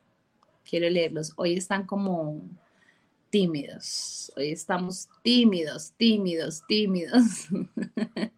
Quiero 0.69 0.89
leerlos. 0.89 1.31
Hoy 1.37 1.53
están 1.53 1.85
como 1.85 2.41
tímidos. 3.29 4.33
Hoy 4.35 4.51
estamos 4.51 5.07
tímidos, 5.21 5.93
tímidos, 5.95 6.63
tímidos. 6.67 7.47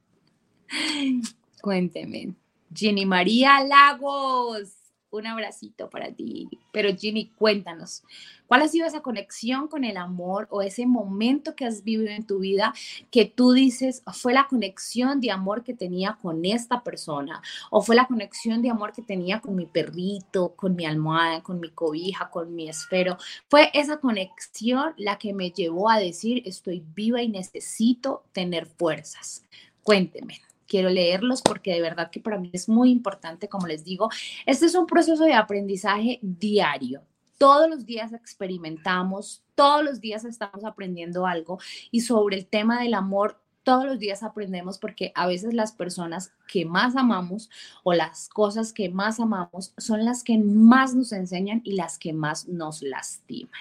Cuénteme. 1.62 2.36
Ginny 2.72 3.06
María 3.08 3.64
Lagos 3.64 4.85
un 5.18 5.28
abracito 5.28 5.90
para 5.90 6.12
ti. 6.12 6.48
Pero 6.72 6.96
Ginny, 6.96 7.30
cuéntanos, 7.30 8.04
¿cuál 8.48 8.62
ha 8.62 8.68
sido 8.68 8.86
esa 8.86 9.02
conexión 9.02 9.68
con 9.68 9.84
el 9.84 9.98
amor 9.98 10.48
o 10.50 10.62
ese 10.62 10.86
momento 10.86 11.56
que 11.56 11.66
has 11.66 11.84
vivido 11.84 12.12
en 12.12 12.26
tu 12.26 12.40
vida 12.40 12.74
que 13.12 13.26
tú 13.26 13.54
dices 13.54 14.04
fue 14.14 14.34
la 14.34 14.48
conexión 14.48 15.20
de 15.22 15.32
amor 15.32 15.64
que 15.64 15.74
tenía 15.74 16.18
con 16.22 16.46
esta 16.46 16.84
persona 16.84 17.42
o 17.72 17.82
fue 17.82 17.96
la 17.96 18.08
conexión 18.08 18.62
de 18.62 18.70
amor 18.70 18.94
que 18.94 19.02
tenía 19.02 19.40
con 19.40 19.56
mi 19.56 19.66
perrito, 19.66 20.56
con 20.56 20.76
mi 20.76 20.86
almohada, 20.86 21.44
con 21.44 21.60
mi 21.60 21.70
cobija, 21.70 22.30
con 22.30 22.56
mi 22.56 22.70
esfero? 22.70 23.18
Fue 23.50 23.72
esa 23.74 23.98
conexión 23.98 24.94
la 24.98 25.18
que 25.18 25.34
me 25.34 25.52
llevó 25.52 25.90
a 25.90 26.00
decir 26.00 26.44
estoy 26.46 26.84
viva 26.96 27.22
y 27.22 27.28
necesito 27.28 28.24
tener 28.34 28.66
fuerzas. 28.66 29.44
Cuénteme 29.84 30.45
quiero 30.68 30.90
leerlos 30.90 31.42
porque 31.42 31.74
de 31.74 31.82
verdad 31.82 32.12
que 32.12 32.20
para 32.20 32.38
mí 32.38 32.50
es 32.54 32.70
muy 32.70 32.92
importante, 32.92 33.50
como 33.50 33.68
les 33.68 33.84
digo, 33.84 34.10
este 34.46 34.66
es 34.66 34.76
un 34.76 34.86
proceso 34.86 35.24
de 35.24 35.34
aprendizaje 35.34 36.20
diario. 36.22 37.02
Todos 37.38 37.70
los 37.70 37.86
días 37.86 38.14
experimentamos, 38.14 39.44
todos 39.56 39.84
los 39.84 40.00
días 40.00 40.24
estamos 40.24 40.64
aprendiendo 40.64 41.26
algo 41.26 41.60
y 41.92 42.02
sobre 42.02 42.38
el 42.38 42.46
tema 42.46 42.82
del 42.82 42.94
amor 42.94 43.40
todos 43.66 43.84
los 43.84 44.00
días 44.00 44.24
aprendemos 44.24 44.78
porque 44.78 45.12
a 45.16 45.28
veces 45.28 45.54
las 45.54 45.72
personas 45.74 46.32
que 46.48 46.66
más 46.66 46.96
amamos 46.96 47.50
o 47.84 47.94
las 47.94 48.30
cosas 48.30 48.72
que 48.72 48.90
más 48.90 49.20
amamos 49.20 49.74
son 49.78 50.06
las 50.06 50.24
que 50.24 50.38
más 50.38 50.94
nos 50.94 51.12
enseñan 51.12 51.62
y 51.66 51.74
las 51.74 51.98
que 51.98 52.14
más 52.14 52.48
nos 52.48 52.84
lastiman. 52.84 53.60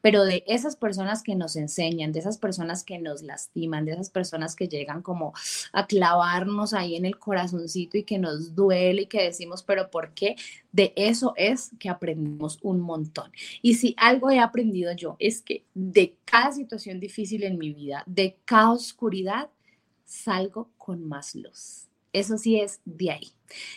Pero 0.00 0.24
de 0.24 0.44
esas 0.46 0.76
personas 0.76 1.22
que 1.22 1.34
nos 1.34 1.56
enseñan, 1.56 2.12
de 2.12 2.20
esas 2.20 2.38
personas 2.38 2.84
que 2.84 2.98
nos 2.98 3.22
lastiman, 3.22 3.84
de 3.84 3.92
esas 3.92 4.10
personas 4.10 4.56
que 4.56 4.68
llegan 4.68 5.02
como 5.02 5.32
a 5.72 5.86
clavarnos 5.86 6.74
ahí 6.74 6.96
en 6.96 7.04
el 7.04 7.18
corazoncito 7.18 7.98
y 7.98 8.04
que 8.04 8.18
nos 8.18 8.54
duele 8.54 9.02
y 9.02 9.06
que 9.06 9.22
decimos, 9.22 9.62
pero 9.62 9.90
¿por 9.90 10.12
qué? 10.12 10.36
De 10.72 10.92
eso 10.96 11.32
es 11.36 11.70
que 11.78 11.88
aprendemos 11.88 12.58
un 12.62 12.80
montón. 12.80 13.30
Y 13.62 13.74
si 13.74 13.94
algo 13.98 14.30
he 14.30 14.38
aprendido 14.38 14.92
yo 14.94 15.16
es 15.18 15.42
que 15.42 15.64
de 15.74 16.16
cada 16.24 16.52
situación 16.52 17.00
difícil 17.00 17.42
en 17.44 17.58
mi 17.58 17.72
vida, 17.72 18.02
de 18.06 18.38
cada 18.44 18.72
oscuridad, 18.72 19.50
salgo 20.04 20.70
con 20.76 21.06
más 21.06 21.34
luz. 21.34 21.85
Eso 22.16 22.38
sí 22.38 22.58
es 22.58 22.80
de 22.86 23.10
ahí. 23.10 23.28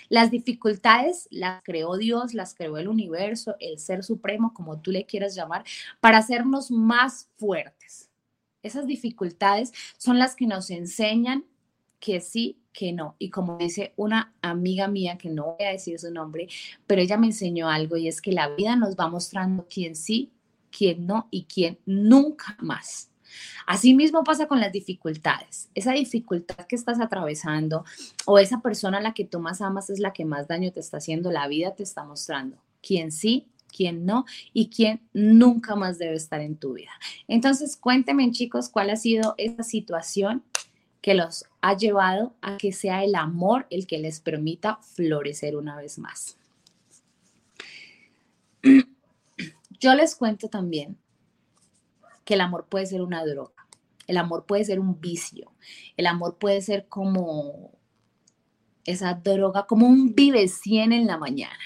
Las 0.08 0.32
dificultades 0.32 1.28
las 1.30 1.62
creó 1.62 1.98
Dios, 1.98 2.34
las 2.34 2.56
creó 2.56 2.78
el 2.78 2.88
universo, 2.88 3.58
el 3.60 3.80
ser 3.80 4.02
supremo, 4.02 4.54
como 4.54 4.80
tú 4.80 4.92
le 4.92 5.06
quieras 5.06 5.36
llamar, 5.36 5.66
para 6.00 6.20
hacernos 6.20 6.72
más 6.72 7.28
fuertes. 7.36 8.10
Esas 8.64 8.88
dificultades 8.88 9.74
son 9.98 10.20
las 10.20 10.38
que 10.38 10.48
nos 10.48 10.70
enseñan 10.72 11.44
que 12.00 12.22
sí, 12.22 12.58
que 12.72 12.94
no. 12.94 13.18
Y 13.20 13.30
como 13.30 13.58
dice 13.58 13.92
una 13.98 14.34
amiga 14.42 14.88
mía, 14.88 15.18
que 15.18 15.30
no 15.30 15.58
voy 15.58 15.66
a 15.66 15.72
decir 15.72 16.00
su 16.00 16.10
nombre, 16.10 16.48
pero 16.88 17.02
ella 17.02 17.18
me 17.18 17.28
enseñó 17.28 17.68
algo 17.68 17.98
y 17.98 18.08
es 18.08 18.22
que 18.22 18.32
la 18.32 18.48
vida 18.56 18.78
nos 18.78 18.96
va 18.96 19.10
mostrando 19.10 19.68
quién 19.70 19.98
sí, 19.98 20.32
quién 20.72 21.06
no 21.06 21.28
y 21.30 21.44
quién 21.44 21.78
nunca 21.86 22.56
más. 22.62 23.09
Asimismo 23.66 24.24
pasa 24.24 24.48
con 24.48 24.60
las 24.60 24.72
dificultades. 24.72 25.70
Esa 25.76 25.94
dificultad 25.94 26.66
que 26.66 26.76
estás 26.76 27.00
atravesando 27.00 27.86
o 28.26 28.40
esa 28.40 28.62
persona 28.62 28.98
a 28.98 29.02
la 29.02 29.14
que 29.14 29.26
tú 29.26 29.40
más 29.40 29.62
amas 29.62 29.90
es 29.90 30.00
la 30.00 30.14
que 30.14 30.26
más 30.26 30.48
daño 30.48 30.72
te 30.72 30.80
está 30.80 30.98
haciendo, 30.98 31.32
la 31.32 31.48
vida 31.48 31.76
te 31.76 31.84
está 31.84 32.04
mostrando 32.04 32.58
quién 32.82 33.12
sí, 33.12 33.48
quién 33.76 34.06
no 34.06 34.26
y 34.54 34.70
quién 34.70 35.02
nunca 35.14 35.76
más 35.76 35.98
debe 35.98 36.16
estar 36.16 36.42
en 36.42 36.56
tu 36.58 36.74
vida. 36.74 36.92
Entonces 37.28 37.78
cuéntenme 37.78 38.32
chicos 38.32 38.70
cuál 38.70 38.90
ha 38.90 38.96
sido 38.96 39.36
esa 39.38 39.64
situación 39.64 40.44
que 41.02 41.14
los 41.14 41.46
ha 41.62 41.78
llevado 41.78 42.34
a 42.42 42.58
que 42.58 42.74
sea 42.74 43.04
el 43.04 43.16
amor 43.16 43.68
el 43.70 43.88
que 43.88 44.00
les 44.00 44.20
permita 44.20 44.80
florecer 44.82 45.56
una 45.56 45.76
vez 45.78 45.98
más. 45.98 46.38
Yo 49.80 49.96
les 49.96 50.16
cuento 50.16 50.50
también 50.50 50.98
que 52.30 52.36
el 52.36 52.42
amor 52.42 52.68
puede 52.70 52.86
ser 52.86 53.02
una 53.02 53.26
droga, 53.26 53.66
el 54.06 54.16
amor 54.18 54.46
puede 54.46 54.64
ser 54.64 54.80
un 54.80 55.02
vicio, 55.02 55.52
el 55.98 56.06
amor 56.06 56.38
puede 56.38 56.62
ser 56.62 56.88
como 56.88 57.72
esa 58.86 59.16
droga, 59.16 59.66
como 59.66 59.88
un 59.88 60.14
vive 60.14 60.48
100 60.48 60.94
en 60.94 61.08
la 61.08 61.18
mañana. 61.18 61.58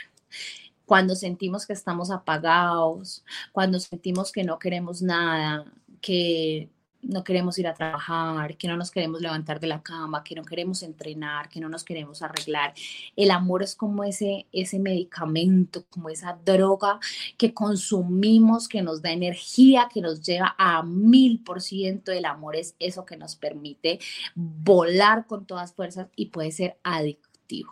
Cuando 0.85 1.15
sentimos 1.15 1.67
que 1.67 1.73
estamos 1.73 2.11
apagados, 2.11 3.25
cuando 3.51 3.77
sentimos 3.81 4.31
que 4.31 4.45
no 4.45 4.57
queremos 4.57 5.01
nada, 5.01 5.65
que 5.99 6.69
no 7.03 7.23
queremos 7.23 7.57
ir 7.59 7.67
a 7.67 7.73
trabajar, 7.73 8.57
que 8.57 8.67
no 8.67 8.77
nos 8.77 8.91
queremos 8.91 9.21
levantar 9.21 9.59
de 9.59 9.67
la 9.67 9.83
cama, 9.83 10.23
que 10.23 10.35
no 10.35 10.43
queremos 10.43 10.83
entrenar, 10.83 11.49
que 11.49 11.59
no 11.59 11.69
nos 11.69 11.83
queremos 11.83 12.21
arreglar. 12.21 12.73
El 13.15 13.31
amor 13.31 13.63
es 13.63 13.75
como 13.75 14.03
ese, 14.03 14.47
ese 14.51 14.79
medicamento, 14.79 15.85
como 15.89 16.09
esa 16.09 16.37
droga 16.45 16.99
que 17.37 17.53
consumimos, 17.53 18.67
que 18.67 18.81
nos 18.81 19.01
da 19.01 19.11
energía, 19.11 19.89
que 19.93 20.01
nos 20.01 20.21
lleva 20.21 20.55
a 20.57 20.83
mil 20.83 21.43
por 21.43 21.61
ciento. 21.61 22.11
El 22.11 22.25
amor 22.25 22.55
es 22.55 22.75
eso 22.79 23.05
que 23.05 23.17
nos 23.17 23.35
permite 23.35 23.99
volar 24.35 25.27
con 25.27 25.45
todas 25.45 25.73
fuerzas 25.73 26.07
y 26.15 26.27
puede 26.27 26.51
ser 26.51 26.77
adictivo. 26.83 27.71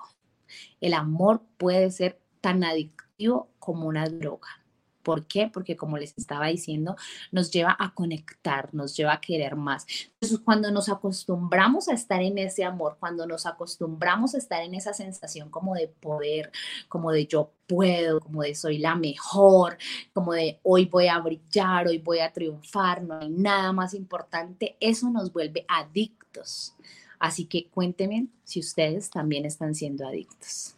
El 0.79 0.93
amor 0.93 1.41
puede 1.57 1.91
ser 1.91 2.19
tan 2.41 2.63
adictivo 2.63 3.50
como 3.59 3.88
una 3.88 4.09
droga. 4.09 4.60
¿Por 5.03 5.25
qué? 5.25 5.50
Porque 5.51 5.75
como 5.75 5.98
les 5.98 6.17
estaba 6.17 6.48
diciendo, 6.48 6.96
nos 7.31 7.51
lleva 7.51 7.75
a 7.79 7.93
conectar, 7.93 8.74
nos 8.74 8.96
lleva 8.96 9.13
a 9.13 9.22
querer 9.22 9.55
más. 9.55 9.86
Entonces, 10.13 10.39
cuando 10.43 10.72
nos 10.72 10.89
acostumbramos 10.89 11.88
a 11.88 11.93
estar 11.93 12.22
en 12.22 12.38
ese 12.38 12.63
amor, 12.63 12.98
cuando 13.00 13.25
nos 13.25 13.46
acostumbramos 13.46 14.36
a 14.36 14.38
estar 14.38 14.63
en 14.63 14.75
esa 14.75 14.93
sensación 14.93 15.50
como 15.50 15.74
de 15.75 15.88
poder, 15.88 16.51
como 16.88 17.12
de 17.12 17.25
yo 17.25 17.51
puedo, 17.67 18.20
como 18.20 18.41
de 18.43 18.53
soy 18.53 18.77
la 18.77 18.96
mejor, 18.96 19.77
como 20.13 20.34
de 20.34 20.60
hoy 20.63 20.86
voy 20.86 21.08
a 21.08 21.20
brillar, 21.20 21.88
hoy 21.88 21.98
voy 22.00 22.20
a 22.20 22.31
triunfar, 22.31 23.01
no 23.01 23.20
hay 23.20 23.29
nada 23.29 23.72
más 23.72 23.93
importante, 23.93 24.77
eso 24.79 25.10
nos 25.10 25.31
vuelve 25.31 25.65
adictos. 25.67 26.75
Así 27.20 27.46
que 27.46 27.70
cuéntenme 27.70 28.27
si 28.43 28.60
ustedes 28.60 29.10
también 29.10 29.46
están 29.46 29.75
siendo 29.75 30.08
adictos. 30.08 30.74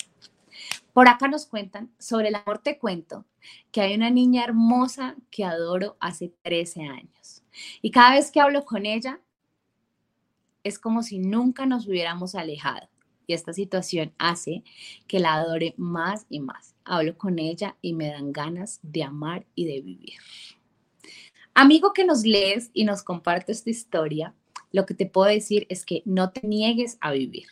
Por 0.94 1.08
acá 1.08 1.28
nos 1.28 1.48
cuentan, 1.48 1.92
sobre 1.98 2.30
el 2.30 2.36
amor 2.36 2.60
te 2.60 2.78
cuento, 2.78 3.26
que 3.72 3.82
hay 3.82 3.96
una 3.96 4.12
niña 4.12 4.44
hermosa 4.44 5.16
que 5.32 5.44
adoro 5.44 5.98
hace 6.00 6.32
13 6.44 6.84
años. 6.84 7.44
Y 7.82 7.90
cada 7.92 8.12
vez 8.12 8.32
que 8.32 8.40
hablo 8.40 8.64
con 8.64 8.86
ella, 8.86 9.20
es 10.64 10.80
como 10.80 11.02
si 11.04 11.20
nunca 11.20 11.66
nos 11.66 11.88
hubiéramos 11.88 12.36
alejado. 12.36 12.88
Y 13.26 13.34
esta 13.34 13.54
situación 13.54 14.14
hace 14.18 14.64
que 15.08 15.20
la 15.20 15.34
adore 15.34 15.74
más 15.78 16.26
y 16.30 16.40
más. 16.40 16.76
Hablo 16.86 17.18
con 17.18 17.40
ella 17.40 17.76
y 17.82 17.94
me 17.94 18.10
dan 18.10 18.32
ganas 18.32 18.80
de 18.84 19.04
amar 19.04 19.46
y 19.56 19.66
de 19.66 19.82
vivir. 19.82 20.20
Amigo 21.54 21.94
que 21.94 22.06
nos 22.06 22.24
lees 22.24 22.70
y 22.74 22.84
nos 22.84 23.04
compartes 23.04 23.64
tu 23.64 23.70
historia, 23.70 24.34
lo 24.74 24.86
que 24.86 24.96
te 24.96 25.06
puedo 25.06 25.30
decir 25.30 25.66
es 25.70 25.86
que 25.86 26.02
no 26.04 26.32
te 26.32 26.46
niegues 26.46 26.98
a 27.00 27.12
vivir. 27.12 27.48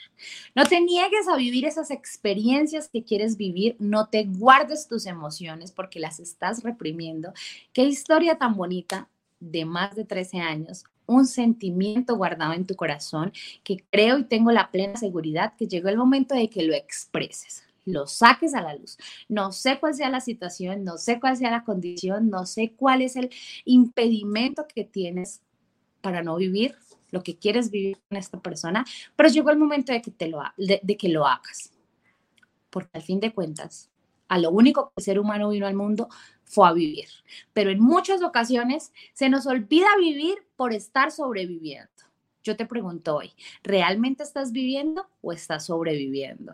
No 0.56 0.66
te 0.66 0.82
niegues 0.82 1.28
a 1.30 1.38
vivir 1.38 1.66
esas 1.66 1.92
experiencias 1.92 2.90
que 2.90 3.04
quieres 3.04 3.38
vivir, 3.38 3.78
no 3.80 4.08
te 4.08 4.26
guardes 4.26 4.88
tus 4.88 5.06
emociones 5.06 5.72
porque 5.72 6.00
las 6.00 6.20
estás 6.20 6.64
reprimiendo. 6.64 7.32
Qué 7.72 7.84
historia 7.84 8.38
tan 8.38 8.56
bonita 8.56 9.08
de 9.40 9.66
más 9.66 9.96
de 9.96 10.04
13 10.04 10.40
años, 10.40 10.84
un 11.06 11.26
sentimiento 11.26 12.18
guardado 12.18 12.54
en 12.54 12.66
tu 12.66 12.76
corazón 12.76 13.32
que 13.64 13.84
creo 13.92 14.18
y 14.18 14.24
tengo 14.24 14.52
la 14.52 14.72
plena 14.72 14.98
seguridad 14.98 15.54
que 15.58 15.68
llegó 15.68 15.90
el 15.90 15.98
momento 15.98 16.36
de 16.36 16.50
que 16.50 16.64
lo 16.64 16.74
expreses 16.74 17.64
lo 17.84 18.06
saques 18.06 18.54
a 18.54 18.62
la 18.62 18.76
luz. 18.76 18.96
No 19.28 19.52
sé 19.52 19.80
cuál 19.80 19.96
sea 19.96 20.12
la 20.12 20.22
situación, 20.22 20.84
no 20.84 21.00
sé 21.00 21.20
cuál 21.20 21.36
sea 21.36 21.50
la 21.50 21.64
condición, 21.64 22.30
no 22.30 22.46
sé 22.46 22.74
cuál 22.76 23.02
es 23.02 23.16
el 23.16 23.32
impedimento 23.66 24.68
que 24.68 24.84
tienes 24.84 25.42
para 26.02 26.22
no 26.22 26.36
vivir, 26.36 26.76
lo 27.12 27.22
que 27.22 27.38
quieres 27.38 27.70
vivir 27.70 27.98
con 28.10 28.18
esta 28.18 28.40
persona, 28.40 28.86
pero 29.16 29.30
llegó 29.30 29.52
el 29.52 29.58
momento 29.58 29.94
de 29.94 30.02
que, 30.02 30.12
te 30.12 30.28
lo, 30.28 30.42
de, 30.58 30.98
que 30.98 31.10
lo 31.10 31.28
hagas. 31.28 31.72
Porque 32.70 32.90
al 32.94 33.04
fin 33.04 33.20
de 33.20 33.34
cuentas, 33.34 33.90
a 34.28 34.40
lo 34.40 34.50
único 34.50 34.88
que 34.88 34.94
el 34.98 35.04
ser 35.04 35.20
humano 35.20 35.50
vino 35.50 35.68
al 35.68 35.76
mundo 35.76 36.08
fue 36.46 36.68
a 36.68 36.74
vivir. 36.74 37.08
Pero 37.54 37.70
en 37.70 37.80
muchas 37.80 38.24
ocasiones 38.24 38.94
se 39.14 39.30
nos 39.30 39.46
olvida 39.46 39.88
vivir 40.00 40.38
por 40.56 40.74
estar 40.74 41.12
sobreviviendo. 41.12 41.90
Yo 42.44 42.56
te 42.56 42.66
pregunto 42.66 43.18
hoy, 43.18 43.34
¿realmente 43.62 44.24
estás 44.24 44.52
viviendo 44.52 45.08
o 45.22 45.32
estás 45.32 45.68
sobreviviendo? 45.68 46.54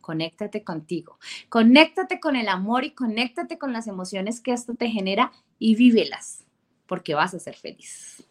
Conéctate 0.00 0.64
contigo, 0.64 1.18
conéctate 1.48 2.18
con 2.18 2.34
el 2.34 2.48
amor 2.48 2.82
y 2.82 2.90
conéctate 2.90 3.56
con 3.56 3.72
las 3.72 3.86
emociones 3.86 4.40
que 4.40 4.52
esto 4.52 4.74
te 4.74 4.88
genera 4.88 5.30
y 5.60 5.76
vívelas, 5.76 6.44
porque 6.86 7.14
vas 7.14 7.34
a 7.34 7.38
ser 7.38 7.54
feliz. 7.54 8.26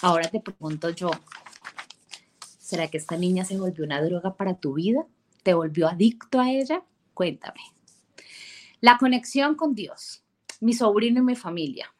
Ahora 0.00 0.28
te 0.28 0.40
pregunto 0.40 0.90
yo, 0.90 1.10
¿será 2.58 2.88
que 2.88 2.98
esta 2.98 3.16
niña 3.16 3.44
se 3.44 3.58
volvió 3.58 3.84
una 3.84 4.00
droga 4.00 4.36
para 4.36 4.54
tu 4.54 4.74
vida? 4.74 5.06
¿Te 5.42 5.54
volvió 5.54 5.88
adicto 5.88 6.40
a 6.40 6.50
ella? 6.50 6.84
Cuéntame. 7.14 7.60
La 8.80 8.96
conexión 8.98 9.56
con 9.56 9.74
Dios, 9.74 10.22
mi 10.60 10.72
sobrino 10.72 11.20
y 11.20 11.24
mi 11.24 11.34
familia. 11.34 11.92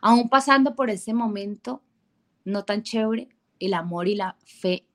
Aún 0.00 0.28
pasando 0.28 0.74
por 0.74 0.90
ese 0.90 1.14
momento 1.14 1.82
no 2.44 2.64
tan 2.64 2.82
chévere, 2.82 3.28
el 3.60 3.74
amor 3.74 4.08
y 4.08 4.14
la 4.14 4.36
fe 4.44 4.86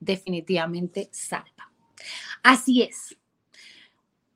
definitivamente 0.00 1.10
salva. 1.12 1.70
Así 2.42 2.82
es. 2.82 3.16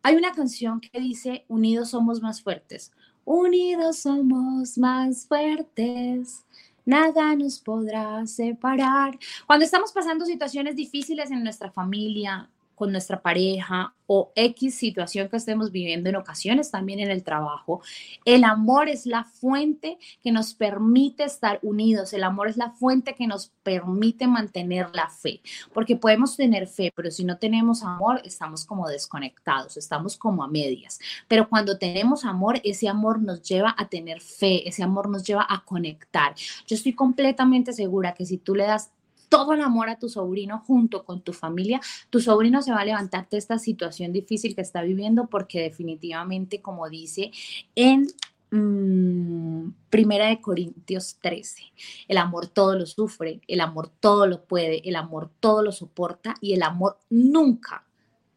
Hay 0.02 0.16
una 0.16 0.32
canción 0.32 0.80
que 0.80 1.00
dice, 1.00 1.46
unidos 1.48 1.90
somos 1.90 2.20
más 2.20 2.42
fuertes. 2.42 2.92
Unidos 3.24 3.98
somos 4.00 4.76
más 4.76 5.26
fuertes, 5.26 6.44
nada 6.84 7.34
nos 7.36 7.58
podrá 7.58 8.26
separar. 8.26 9.18
Cuando 9.46 9.64
estamos 9.64 9.92
pasando 9.92 10.26
situaciones 10.26 10.76
difíciles 10.76 11.30
en 11.30 11.42
nuestra 11.42 11.70
familia, 11.70 12.50
con 12.74 12.92
nuestra 12.92 13.22
pareja 13.22 13.94
o 14.06 14.32
X 14.34 14.74
situación 14.74 15.28
que 15.28 15.36
estemos 15.36 15.70
viviendo 15.70 16.08
en 16.08 16.16
ocasiones 16.16 16.70
también 16.70 17.00
en 17.00 17.10
el 17.10 17.22
trabajo. 17.22 17.80
El 18.24 18.44
amor 18.44 18.88
es 18.88 19.06
la 19.06 19.24
fuente 19.24 19.98
que 20.22 20.32
nos 20.32 20.54
permite 20.54 21.24
estar 21.24 21.58
unidos, 21.62 22.12
el 22.12 22.24
amor 22.24 22.48
es 22.48 22.56
la 22.56 22.70
fuente 22.70 23.14
que 23.14 23.26
nos 23.26 23.52
permite 23.62 24.26
mantener 24.26 24.88
la 24.92 25.08
fe, 25.08 25.40
porque 25.72 25.96
podemos 25.96 26.36
tener 26.36 26.66
fe, 26.66 26.92
pero 26.94 27.10
si 27.10 27.24
no 27.24 27.38
tenemos 27.38 27.82
amor, 27.82 28.20
estamos 28.24 28.64
como 28.64 28.88
desconectados, 28.88 29.76
estamos 29.76 30.16
como 30.16 30.44
a 30.44 30.48
medias. 30.48 30.98
Pero 31.28 31.48
cuando 31.48 31.78
tenemos 31.78 32.24
amor, 32.24 32.60
ese 32.64 32.88
amor 32.88 33.22
nos 33.22 33.42
lleva 33.42 33.74
a 33.78 33.88
tener 33.88 34.20
fe, 34.20 34.68
ese 34.68 34.82
amor 34.82 35.08
nos 35.08 35.24
lleva 35.24 35.46
a 35.48 35.64
conectar. 35.64 36.34
Yo 36.66 36.76
estoy 36.76 36.92
completamente 36.92 37.72
segura 37.72 38.14
que 38.14 38.26
si 38.26 38.38
tú 38.38 38.54
le 38.54 38.64
das 38.64 38.90
todo 39.34 39.52
el 39.52 39.62
amor 39.62 39.88
a 39.88 39.98
tu 39.98 40.08
sobrino 40.08 40.60
junto 40.60 41.04
con 41.04 41.20
tu 41.20 41.32
familia, 41.32 41.80
tu 42.08 42.20
sobrino 42.20 42.62
se 42.62 42.70
va 42.70 42.82
a 42.82 42.84
levantar 42.84 43.28
de 43.28 43.36
esta 43.36 43.58
situación 43.58 44.12
difícil 44.12 44.54
que 44.54 44.60
está 44.60 44.82
viviendo 44.82 45.26
porque 45.26 45.60
definitivamente, 45.60 46.62
como 46.62 46.88
dice 46.88 47.32
en 47.74 48.06
mm, 48.52 49.72
Primera 49.90 50.28
de 50.28 50.40
Corintios 50.40 51.18
13, 51.20 51.64
el 52.06 52.18
amor 52.18 52.46
todo 52.46 52.78
lo 52.78 52.86
sufre, 52.86 53.40
el 53.48 53.60
amor 53.60 53.88
todo 53.88 54.28
lo 54.28 54.44
puede, 54.44 54.88
el 54.88 54.94
amor 54.94 55.32
todo 55.40 55.62
lo 55.62 55.72
soporta 55.72 56.36
y 56.40 56.52
el 56.52 56.62
amor 56.62 57.00
nunca 57.10 57.84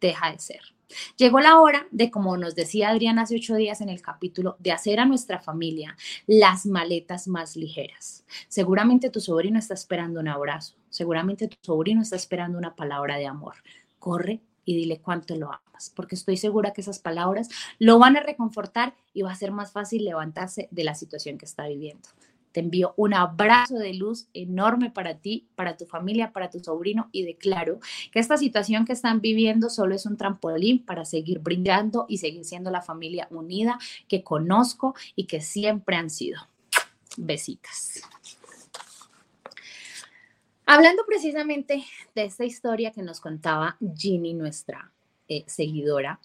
deja 0.01 0.31
de 0.31 0.39
ser. 0.39 0.76
Llegó 1.17 1.39
la 1.39 1.59
hora 1.59 1.87
de, 1.91 2.09
como 2.11 2.37
nos 2.37 2.55
decía 2.55 2.89
Adrián 2.89 3.19
hace 3.19 3.35
ocho 3.35 3.55
días 3.55 3.81
en 3.81 3.89
el 3.89 4.01
capítulo, 4.01 4.55
de 4.59 4.71
hacer 4.71 4.99
a 4.99 5.05
nuestra 5.05 5.39
familia 5.39 5.97
las 6.25 6.65
maletas 6.65 7.27
más 7.27 7.55
ligeras. 7.55 8.25
Seguramente 8.47 9.09
tu 9.09 9.19
sobrino 9.19 9.59
está 9.59 9.73
esperando 9.73 10.19
un 10.19 10.27
abrazo, 10.27 10.75
seguramente 10.89 11.47
tu 11.47 11.57
sobrino 11.61 12.01
está 12.01 12.15
esperando 12.15 12.57
una 12.57 12.75
palabra 12.75 13.17
de 13.17 13.27
amor. 13.27 13.55
Corre 13.99 14.41
y 14.63 14.75
dile 14.75 14.99
cuánto 14.99 15.35
lo 15.35 15.47
amas, 15.47 15.91
porque 15.95 16.15
estoy 16.15 16.37
segura 16.37 16.71
que 16.71 16.81
esas 16.81 16.99
palabras 16.99 17.49
lo 17.79 17.99
van 17.99 18.17
a 18.17 18.21
reconfortar 18.21 18.95
y 19.13 19.21
va 19.21 19.31
a 19.31 19.35
ser 19.35 19.51
más 19.51 19.71
fácil 19.71 20.03
levantarse 20.03 20.67
de 20.71 20.83
la 20.83 20.93
situación 20.93 21.37
que 21.37 21.45
está 21.45 21.67
viviendo. 21.67 22.09
Te 22.57 22.61
envío 22.61 22.95
un 22.97 23.13
abrazo 23.13 23.75
de 23.75 23.93
luz 23.93 24.29
enorme 24.33 24.89
para 24.89 25.19
ti, 25.19 25.47
para 25.53 25.77
tu 25.77 25.85
familia, 25.85 26.33
para 26.33 26.49
tu 26.49 26.59
sobrino 26.59 27.07
y 27.11 27.21
declaro 27.21 27.79
que 28.11 28.17
esta 28.17 28.35
situación 28.35 28.83
que 28.83 28.93
están 28.93 29.21
viviendo 29.21 29.69
solo 29.69 29.93
es 29.93 30.07
un 30.07 30.17
trampolín 30.17 30.83
para 30.83 31.05
seguir 31.05 31.37
brillando 31.37 32.07
y 32.09 32.17
seguir 32.17 32.45
siendo 32.45 32.71
la 32.71 32.81
familia 32.81 33.27
unida 33.29 33.77
que 34.07 34.23
conozco 34.23 34.95
y 35.15 35.25
que 35.25 35.39
siempre 35.39 35.97
han 35.97 36.09
sido. 36.09 36.39
Besitas. 37.15 38.01
Hablando 40.65 41.03
precisamente 41.05 41.83
de 42.15 42.23
esta 42.23 42.43
historia 42.43 42.91
que 42.91 43.03
nos 43.03 43.19
contaba 43.19 43.77
Ginny, 43.95 44.33
nuestra 44.33 44.91
eh, 45.27 45.43
seguidora, 45.45 46.19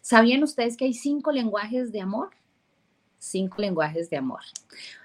¿sabían 0.00 0.42
ustedes 0.44 0.78
que 0.78 0.86
hay 0.86 0.94
cinco 0.94 1.30
lenguajes 1.30 1.92
de 1.92 2.00
amor? 2.00 2.30
Cinco 3.18 3.60
lenguajes 3.60 4.08
de 4.08 4.16
amor. 4.16 4.40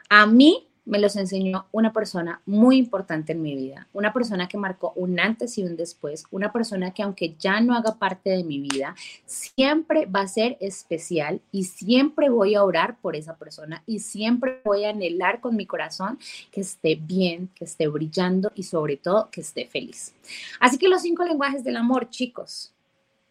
A 0.10 0.26
mí 0.26 0.68
me 0.88 1.00
los 1.00 1.18
enseñó 1.18 1.68
una 1.74 1.92
persona 1.92 2.42
muy 2.46 2.78
importante 2.78 3.34
en 3.34 3.42
mi 3.42 3.56
vida, 3.56 3.90
una 3.92 4.14
persona 4.14 4.48
que 4.48 4.58
marcó 4.58 4.94
un 4.96 5.20
antes 5.20 5.58
y 5.58 5.64
un 5.64 5.76
después, 5.76 6.24
una 6.32 6.54
persona 6.54 6.94
que 6.94 7.04
aunque 7.04 7.36
ya 7.38 7.60
no 7.60 7.76
haga 7.76 7.96
parte 7.96 8.30
de 8.30 8.46
mi 8.46 8.62
vida, 8.62 8.96
siempre 9.26 10.06
va 10.06 10.22
a 10.22 10.28
ser 10.30 10.58
especial 10.62 11.42
y 11.52 11.66
siempre 11.66 12.30
voy 12.30 12.56
a 12.56 12.64
orar 12.64 12.98
por 13.02 13.18
esa 13.18 13.36
persona 13.36 13.84
y 13.86 14.00
siempre 14.00 14.62
voy 14.64 14.86
a 14.86 14.92
anhelar 14.92 15.42
con 15.42 15.58
mi 15.58 15.66
corazón 15.66 16.20
que 16.52 16.62
esté 16.62 16.96
bien, 16.96 17.50
que 17.54 17.66
esté 17.66 17.90
brillando 17.90 18.54
y 18.56 18.64
sobre 18.64 18.96
todo 18.96 19.30
que 19.30 19.42
esté 19.42 19.66
feliz. 19.66 20.16
Así 20.62 20.78
que 20.78 20.88
los 20.88 21.02
cinco 21.02 21.26
lenguajes 21.26 21.66
del 21.66 21.76
amor, 21.76 22.10
chicos, 22.10 22.72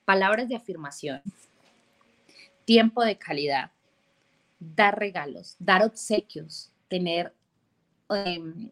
palabras 0.04 0.50
de 0.50 0.56
afirmación, 0.56 1.22
tiempo 2.66 3.02
de 3.02 3.16
calidad, 3.16 3.70
dar 4.58 4.98
regalos, 4.98 5.56
dar 5.58 5.84
obsequios, 5.84 6.72
tener 6.88 7.34
Em, 8.08 8.70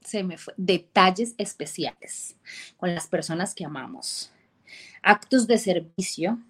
se 0.00 0.24
me 0.24 0.36
fue, 0.36 0.54
detalles 0.56 1.34
especiales 1.38 2.36
con 2.76 2.92
las 2.94 3.06
personas 3.06 3.54
que 3.54 3.64
amamos, 3.64 4.32
actos 5.00 5.46
de 5.46 5.58
servicio 5.58 6.42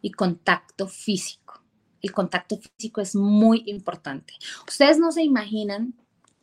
y 0.00 0.12
contacto 0.12 0.88
físico. 0.88 1.62
El 2.00 2.12
contacto 2.12 2.56
físico 2.56 3.02
es 3.02 3.14
muy 3.14 3.62
importante. 3.66 4.32
Ustedes 4.66 4.98
no 4.98 5.12
se 5.12 5.22
imaginan 5.22 5.94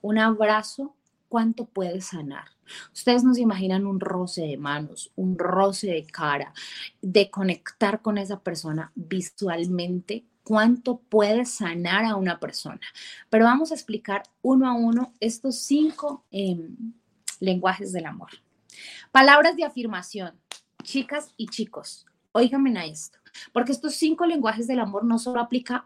un 0.02 0.20
abrazo 0.20 0.96
cuánto 1.28 1.66
puede 1.66 2.02
sanar. 2.02 2.50
Ustedes 2.94 3.24
no 3.24 3.34
se 3.34 3.42
imaginan 3.42 3.86
un 3.86 4.00
roce 4.00 4.42
de 4.42 4.58
manos, 4.58 5.12
un 5.16 5.38
roce 5.38 5.88
de 5.88 6.06
cara, 6.06 6.54
de 7.02 7.30
conectar 7.30 8.02
con 8.02 8.18
esa 8.18 8.40
persona 8.40 8.92
visualmente 8.96 10.26
cuánto 10.44 11.00
puede 11.00 11.46
sanar 11.46 12.06
a 12.06 12.16
una 12.16 12.40
persona. 12.40 12.80
Pero 13.30 13.46
vamos 13.46 13.72
a 13.72 13.76
explicar 13.76 14.24
uno 14.42 14.68
a 14.68 14.74
uno 14.74 15.14
estos 15.20 15.60
cinco 15.60 16.24
em, 16.32 16.94
lenguajes 17.42 17.92
del 17.92 18.06
amor. 18.06 18.30
Palabras 19.12 19.58
de 19.58 19.66
afirmación, 19.66 20.40
chicas 20.84 21.34
y 21.36 21.48
chicos, 21.48 22.06
óigame 22.32 22.78
a 22.80 22.86
esto, 22.86 23.18
porque 23.52 23.74
estos 23.74 23.96
cinco 23.96 24.26
lenguajes 24.26 24.68
del 24.68 24.80
amor 24.80 25.04
no 25.04 25.20
solo 25.20 25.42
aplica 25.42 25.86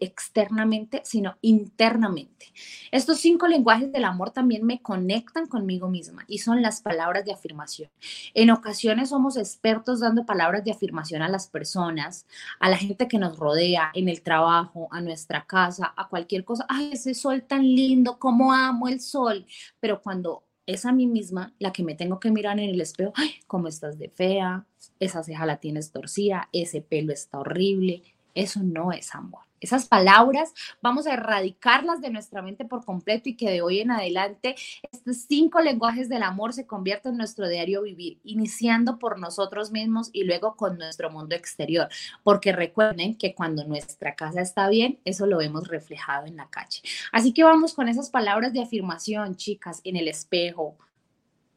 externamente, 0.00 1.02
sino 1.04 1.36
internamente. 1.40 2.52
Estos 2.90 3.18
cinco 3.18 3.46
lenguajes 3.46 3.92
del 3.92 4.04
amor 4.04 4.30
también 4.30 4.64
me 4.64 4.80
conectan 4.80 5.46
conmigo 5.46 5.88
misma 5.88 6.24
y 6.26 6.38
son 6.38 6.62
las 6.62 6.80
palabras 6.80 7.24
de 7.24 7.32
afirmación. 7.32 7.90
En 8.34 8.50
ocasiones 8.50 9.10
somos 9.10 9.36
expertos 9.36 10.00
dando 10.00 10.26
palabras 10.26 10.64
de 10.64 10.72
afirmación 10.72 11.22
a 11.22 11.28
las 11.28 11.48
personas, 11.48 12.26
a 12.60 12.68
la 12.68 12.76
gente 12.76 13.08
que 13.08 13.18
nos 13.18 13.38
rodea, 13.38 13.90
en 13.94 14.08
el 14.08 14.22
trabajo, 14.22 14.88
a 14.90 15.00
nuestra 15.00 15.46
casa, 15.46 15.92
a 15.96 16.08
cualquier 16.08 16.44
cosa. 16.44 16.66
Ay, 16.68 16.90
ese 16.92 17.14
sol 17.14 17.42
tan 17.42 17.62
lindo, 17.62 18.18
cómo 18.18 18.52
amo 18.52 18.88
el 18.88 19.00
sol. 19.00 19.46
Pero 19.80 20.02
cuando 20.02 20.44
es 20.66 20.84
a 20.84 20.92
mí 20.92 21.06
misma 21.06 21.54
la 21.58 21.72
que 21.72 21.82
me 21.82 21.94
tengo 21.94 22.20
que 22.20 22.30
mirar 22.30 22.58
en 22.58 22.70
el 22.70 22.80
espejo, 22.80 23.12
ay, 23.14 23.36
cómo 23.46 23.68
estás 23.68 23.98
de 23.98 24.08
fea, 24.08 24.66
esa 24.98 25.22
ceja 25.22 25.46
la 25.46 25.58
tienes 25.58 25.92
torcida, 25.92 26.48
ese 26.52 26.80
pelo 26.80 27.12
está 27.12 27.38
horrible. 27.38 28.02
Eso 28.34 28.60
no 28.62 28.92
es 28.92 29.14
amor. 29.14 29.45
Esas 29.60 29.86
palabras 29.86 30.52
vamos 30.82 31.06
a 31.06 31.14
erradicarlas 31.14 32.00
de 32.00 32.10
nuestra 32.10 32.42
mente 32.42 32.64
por 32.64 32.84
completo 32.84 33.28
y 33.30 33.36
que 33.36 33.50
de 33.50 33.62
hoy 33.62 33.80
en 33.80 33.90
adelante 33.90 34.54
estos 34.92 35.16
cinco 35.28 35.60
lenguajes 35.60 36.08
del 36.08 36.22
amor 36.22 36.52
se 36.52 36.66
conviertan 36.66 37.12
en 37.12 37.18
nuestro 37.18 37.48
diario 37.48 37.82
vivir, 37.82 38.18
iniciando 38.24 38.98
por 38.98 39.18
nosotros 39.18 39.70
mismos 39.72 40.10
y 40.12 40.24
luego 40.24 40.56
con 40.56 40.76
nuestro 40.76 41.10
mundo 41.10 41.34
exterior. 41.34 41.88
Porque 42.22 42.52
recuerden 42.52 43.16
que 43.16 43.34
cuando 43.34 43.64
nuestra 43.64 44.14
casa 44.14 44.40
está 44.40 44.68
bien, 44.68 45.00
eso 45.04 45.26
lo 45.26 45.38
vemos 45.38 45.68
reflejado 45.68 46.26
en 46.26 46.36
la 46.36 46.50
calle. 46.50 46.82
Así 47.12 47.32
que 47.32 47.44
vamos 47.44 47.74
con 47.74 47.88
esas 47.88 48.10
palabras 48.10 48.52
de 48.52 48.62
afirmación, 48.62 49.36
chicas, 49.36 49.80
en 49.84 49.96
el 49.96 50.08
espejo. 50.08 50.76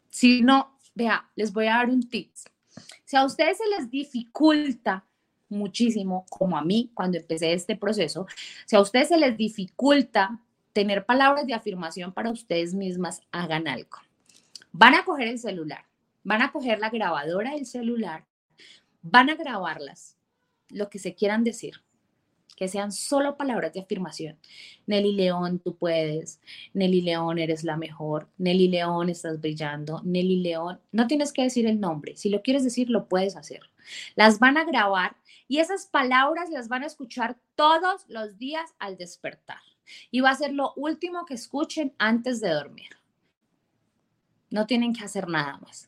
Si 0.09 0.41
no, 0.41 0.77
vea, 0.95 1.29
les 1.35 1.51
voy 1.51 1.67
a 1.67 1.75
dar 1.75 1.89
un 1.89 2.07
tip. 2.07 2.31
Si 3.03 3.17
a 3.17 3.25
ustedes 3.25 3.57
se 3.57 3.67
les 3.77 3.89
dificulta 3.89 5.05
muchísimo, 5.49 6.25
como 6.29 6.57
a 6.57 6.63
mí 6.63 6.91
cuando 6.93 7.17
empecé 7.17 7.53
este 7.53 7.75
proceso, 7.75 8.27
si 8.65 8.75
a 8.75 8.81
ustedes 8.81 9.09
se 9.09 9.17
les 9.17 9.37
dificulta 9.37 10.39
tener 10.73 11.05
palabras 11.05 11.45
de 11.47 11.53
afirmación 11.53 12.13
para 12.13 12.31
ustedes 12.31 12.73
mismas, 12.73 13.21
hagan 13.31 13.67
algo. 13.67 13.97
Van 14.71 14.95
a 14.95 15.03
coger 15.03 15.27
el 15.27 15.39
celular, 15.39 15.85
van 16.23 16.41
a 16.41 16.51
coger 16.51 16.79
la 16.79 16.89
grabadora 16.89 17.51
del 17.51 17.65
celular, 17.65 18.25
van 19.01 19.29
a 19.29 19.35
grabarlas, 19.35 20.15
lo 20.69 20.89
que 20.89 20.99
se 20.99 21.15
quieran 21.15 21.43
decir, 21.43 21.81
que 22.55 22.67
sean 22.67 22.91
solo 22.91 23.37
palabras 23.37 23.73
de 23.73 23.79
afirmación. 23.79 24.37
Nelly 24.85 25.13
León, 25.13 25.59
tú 25.59 25.77
puedes. 25.77 26.41
Nelly 26.73 27.01
León, 27.01 27.39
eres 27.39 27.63
la 27.63 27.77
mejor. 27.77 28.27
Nelly 28.37 28.67
León, 28.67 29.09
estás 29.09 29.39
brillando. 29.39 30.01
Nelly 30.03 30.41
León, 30.41 30.81
no 30.91 31.07
tienes 31.07 31.31
que 31.31 31.43
decir 31.43 31.65
el 31.67 31.79
nombre. 31.79 32.17
Si 32.17 32.29
lo 32.29 32.41
quieres 32.41 32.65
decir, 32.65 32.89
lo 32.89 33.07
puedes 33.07 33.37
hacer. 33.37 33.61
Las 34.15 34.39
van 34.39 34.57
a 34.57 34.65
grabar 34.65 35.15
y 35.47 35.59
esas 35.59 35.87
palabras 35.87 36.49
las 36.49 36.67
van 36.67 36.83
a 36.83 36.87
escuchar 36.87 37.37
todos 37.55 38.05
los 38.07 38.37
días 38.37 38.73
al 38.79 38.97
despertar. 38.97 39.61
Y 40.11 40.21
va 40.21 40.29
a 40.29 40.35
ser 40.35 40.53
lo 40.53 40.73
último 40.75 41.25
que 41.25 41.33
escuchen 41.33 41.95
antes 41.97 42.39
de 42.41 42.49
dormir. 42.49 42.89
No 44.51 44.67
tienen 44.67 44.93
que 44.93 45.03
hacer 45.03 45.27
nada 45.27 45.57
más. 45.57 45.87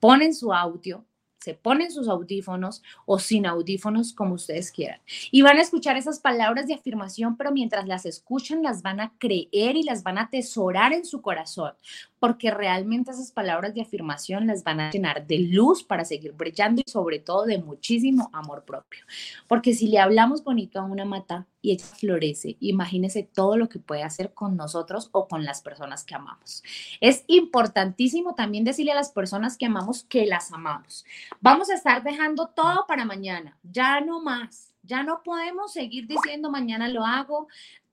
Ponen 0.00 0.34
su 0.34 0.52
audio, 0.52 1.04
se 1.38 1.54
ponen 1.54 1.90
sus 1.90 2.08
audífonos 2.08 2.82
o 3.06 3.18
sin 3.18 3.46
audífonos, 3.46 4.12
como 4.12 4.34
ustedes 4.34 4.72
quieran. 4.72 5.00
Y 5.30 5.42
van 5.42 5.58
a 5.58 5.62
escuchar 5.62 5.96
esas 5.96 6.18
palabras 6.20 6.66
de 6.66 6.74
afirmación, 6.74 7.36
pero 7.36 7.52
mientras 7.52 7.86
las 7.86 8.06
escuchan, 8.06 8.62
las 8.62 8.82
van 8.82 9.00
a 9.00 9.12
creer 9.18 9.76
y 9.76 9.82
las 9.82 10.02
van 10.02 10.18
a 10.18 10.22
atesorar 10.22 10.92
en 10.92 11.04
su 11.04 11.22
corazón, 11.22 11.72
porque 12.18 12.50
realmente 12.50 13.12
esas 13.12 13.32
palabras 13.32 13.74
de 13.74 13.82
afirmación 13.82 14.46
las 14.46 14.64
van 14.64 14.80
a 14.80 14.90
llenar 14.90 15.26
de 15.26 15.38
luz 15.38 15.84
para 15.84 16.04
seguir 16.04 16.32
brillando 16.32 16.82
y 16.84 16.90
sobre 16.90 17.18
todo 17.18 17.44
de 17.44 17.58
muchísimo 17.58 18.30
amor 18.32 18.64
propio. 18.64 19.04
Porque 19.46 19.74
si 19.74 19.88
le 19.88 19.98
hablamos 19.98 20.42
bonito 20.42 20.80
a 20.80 20.84
una 20.84 21.04
mata 21.04 21.46
y 21.60 21.72
ella 21.72 21.84
florece, 21.84 22.56
imagínese 22.60 23.22
todo 23.22 23.56
lo 23.56 23.68
que 23.68 23.78
puede 23.78 24.02
hacer 24.02 24.32
con 24.32 24.56
nosotros 24.56 25.08
o 25.12 25.28
con 25.28 25.44
las 25.44 25.62
personas 25.62 26.04
que 26.04 26.14
amamos. 26.14 26.62
Es 27.00 27.24
importantísimo 27.26 28.34
también 28.34 28.64
decirle 28.64 28.92
a 28.92 28.96
las 28.96 29.10
personas 29.10 29.56
que 29.56 29.66
amamos 29.66 30.04
que 30.04 30.26
las 30.26 30.52
amamos. 30.52 31.04
Vamos 31.40 31.70
a 31.70 31.74
estar 31.74 32.02
dejando 32.02 32.48
todo 32.48 32.86
para 32.86 33.04
mañana, 33.04 33.58
ya 33.62 34.00
no 34.00 34.20
más. 34.20 34.74
Ya 34.82 35.02
no 35.02 35.22
podemos 35.22 35.72
seguir 35.72 36.06
diciendo 36.06 36.50
mañana 36.50 36.88
lo 36.88 37.04
hago, 37.04 37.48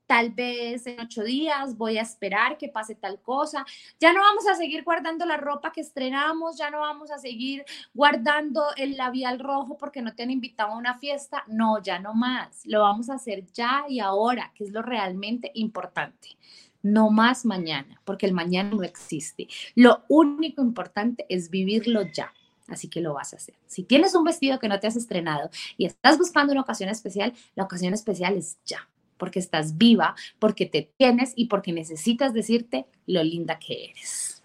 tal 0.06 0.30
vez 0.30 0.86
en 0.86 1.00
ocho 1.00 1.22
días 1.22 1.76
voy 1.76 1.98
a 1.98 2.02
esperar 2.02 2.56
que 2.56 2.68
pase 2.68 2.94
tal 2.94 3.20
cosa. 3.20 3.66
Ya 4.00 4.12
no 4.12 4.20
vamos 4.20 4.46
a 4.46 4.54
seguir 4.54 4.84
guardando 4.84 5.26
la 5.26 5.36
ropa 5.36 5.72
que 5.72 5.80
estrenamos, 5.80 6.56
ya 6.56 6.70
no 6.70 6.80
vamos 6.80 7.10
a 7.10 7.18
seguir 7.18 7.64
guardando 7.92 8.64
el 8.76 8.96
labial 8.96 9.40
rojo 9.40 9.76
porque 9.76 10.02
no 10.02 10.14
te 10.14 10.22
han 10.22 10.30
invitado 10.30 10.72
a 10.72 10.78
una 10.78 10.98
fiesta. 10.98 11.44
No, 11.48 11.82
ya 11.82 11.98
no 11.98 12.14
más. 12.14 12.64
Lo 12.64 12.80
vamos 12.80 13.10
a 13.10 13.14
hacer 13.14 13.44
ya 13.52 13.84
y 13.88 14.00
ahora, 14.00 14.52
que 14.54 14.64
es 14.64 14.70
lo 14.70 14.82
realmente 14.82 15.50
importante. 15.54 16.36
No 16.82 17.10
más 17.10 17.44
mañana, 17.44 18.00
porque 18.04 18.26
el 18.26 18.32
mañana 18.32 18.70
no 18.70 18.84
existe. 18.84 19.48
Lo 19.74 20.04
único 20.08 20.62
importante 20.62 21.26
es 21.28 21.50
vivirlo 21.50 22.02
ya. 22.02 22.32
Así 22.68 22.88
que 22.88 23.00
lo 23.00 23.14
vas 23.14 23.32
a 23.32 23.36
hacer. 23.36 23.54
Si 23.66 23.82
tienes 23.82 24.14
un 24.14 24.24
vestido 24.24 24.58
que 24.58 24.68
no 24.68 24.80
te 24.80 24.86
has 24.86 24.96
estrenado 24.96 25.50
y 25.76 25.86
estás 25.86 26.18
buscando 26.18 26.52
una 26.52 26.62
ocasión 26.62 26.88
especial, 26.88 27.32
la 27.54 27.64
ocasión 27.64 27.94
especial 27.94 28.36
es 28.36 28.58
ya 28.64 28.88
porque 29.16 29.38
estás 29.38 29.78
viva, 29.78 30.14
porque 30.38 30.66
te 30.66 30.90
tienes 30.96 31.32
y 31.36 31.46
porque 31.46 31.72
necesitas 31.72 32.34
decirte 32.34 32.86
lo 33.06 33.22
linda 33.22 33.58
que 33.58 33.90
eres. 33.90 34.42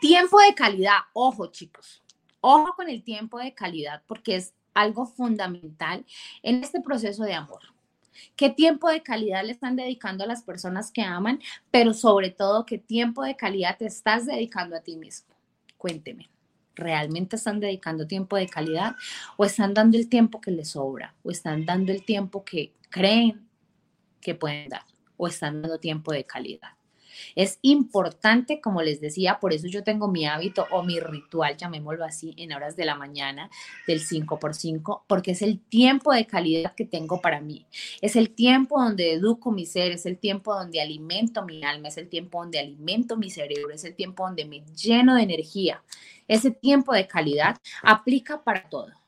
Tiempo 0.00 0.40
de 0.40 0.54
calidad, 0.54 0.98
ojo 1.12 1.46
chicos, 1.46 2.02
ojo 2.40 2.72
con 2.74 2.88
el 2.88 3.04
tiempo 3.04 3.38
de 3.38 3.54
calidad 3.54 4.02
porque 4.06 4.36
es 4.36 4.52
algo 4.74 5.06
fundamental 5.06 6.04
en 6.42 6.64
este 6.64 6.80
proceso 6.80 7.22
de 7.24 7.34
amor. 7.34 7.60
¿Qué 8.36 8.50
tiempo 8.50 8.88
de 8.88 9.02
calidad 9.02 9.44
le 9.44 9.52
están 9.52 9.76
dedicando 9.76 10.24
a 10.24 10.26
las 10.26 10.42
personas 10.42 10.90
que 10.90 11.02
aman? 11.02 11.40
Pero 11.70 11.94
sobre 11.94 12.30
todo, 12.30 12.66
¿qué 12.66 12.78
tiempo 12.78 13.22
de 13.22 13.36
calidad 13.36 13.78
te 13.78 13.86
estás 13.86 14.26
dedicando 14.26 14.76
a 14.76 14.80
ti 14.80 14.96
mismo? 14.96 15.34
Cuénteme. 15.82 16.30
¿Realmente 16.76 17.34
están 17.34 17.58
dedicando 17.58 18.06
tiempo 18.06 18.36
de 18.36 18.46
calidad 18.46 18.94
o 19.36 19.44
están 19.44 19.74
dando 19.74 19.98
el 19.98 20.08
tiempo 20.08 20.40
que 20.40 20.52
les 20.52 20.68
sobra 20.68 21.12
o 21.24 21.32
están 21.32 21.66
dando 21.66 21.90
el 21.90 22.04
tiempo 22.04 22.44
que 22.44 22.72
creen 22.88 23.48
que 24.20 24.36
pueden 24.36 24.68
dar 24.68 24.84
o 25.16 25.26
están 25.26 25.60
dando 25.60 25.80
tiempo 25.80 26.12
de 26.12 26.22
calidad? 26.22 26.70
Es 27.34 27.58
importante, 27.62 28.60
como 28.60 28.82
les 28.82 29.00
decía, 29.00 29.38
por 29.40 29.52
eso 29.52 29.66
yo 29.68 29.82
tengo 29.82 30.08
mi 30.08 30.26
hábito 30.26 30.66
o 30.70 30.82
mi 30.82 31.00
ritual, 31.00 31.56
llamémoslo 31.56 32.04
así, 32.04 32.34
en 32.36 32.52
horas 32.52 32.76
de 32.76 32.84
la 32.84 32.94
mañana 32.94 33.50
del 33.86 34.00
5x5, 34.00 35.02
porque 35.06 35.32
es 35.32 35.42
el 35.42 35.60
tiempo 35.60 36.12
de 36.12 36.26
calidad 36.26 36.74
que 36.74 36.84
tengo 36.84 37.20
para 37.20 37.40
mí. 37.40 37.66
Es 38.00 38.16
el 38.16 38.30
tiempo 38.30 38.80
donde 38.80 39.12
educo 39.12 39.50
mi 39.50 39.66
ser, 39.66 39.92
es 39.92 40.06
el 40.06 40.18
tiempo 40.18 40.54
donde 40.54 40.80
alimento 40.80 41.44
mi 41.44 41.64
alma, 41.64 41.88
es 41.88 41.96
el 41.96 42.08
tiempo 42.08 42.40
donde 42.40 42.58
alimento 42.58 43.16
mi 43.16 43.30
cerebro, 43.30 43.74
es 43.74 43.84
el 43.84 43.94
tiempo 43.94 44.24
donde 44.24 44.44
me 44.44 44.62
lleno 44.74 45.16
de 45.16 45.22
energía. 45.22 45.82
Ese 46.28 46.50
tiempo 46.50 46.94
de 46.94 47.06
calidad 47.06 47.56
aplica 47.82 48.42
para 48.42 48.68
todo 48.68 49.01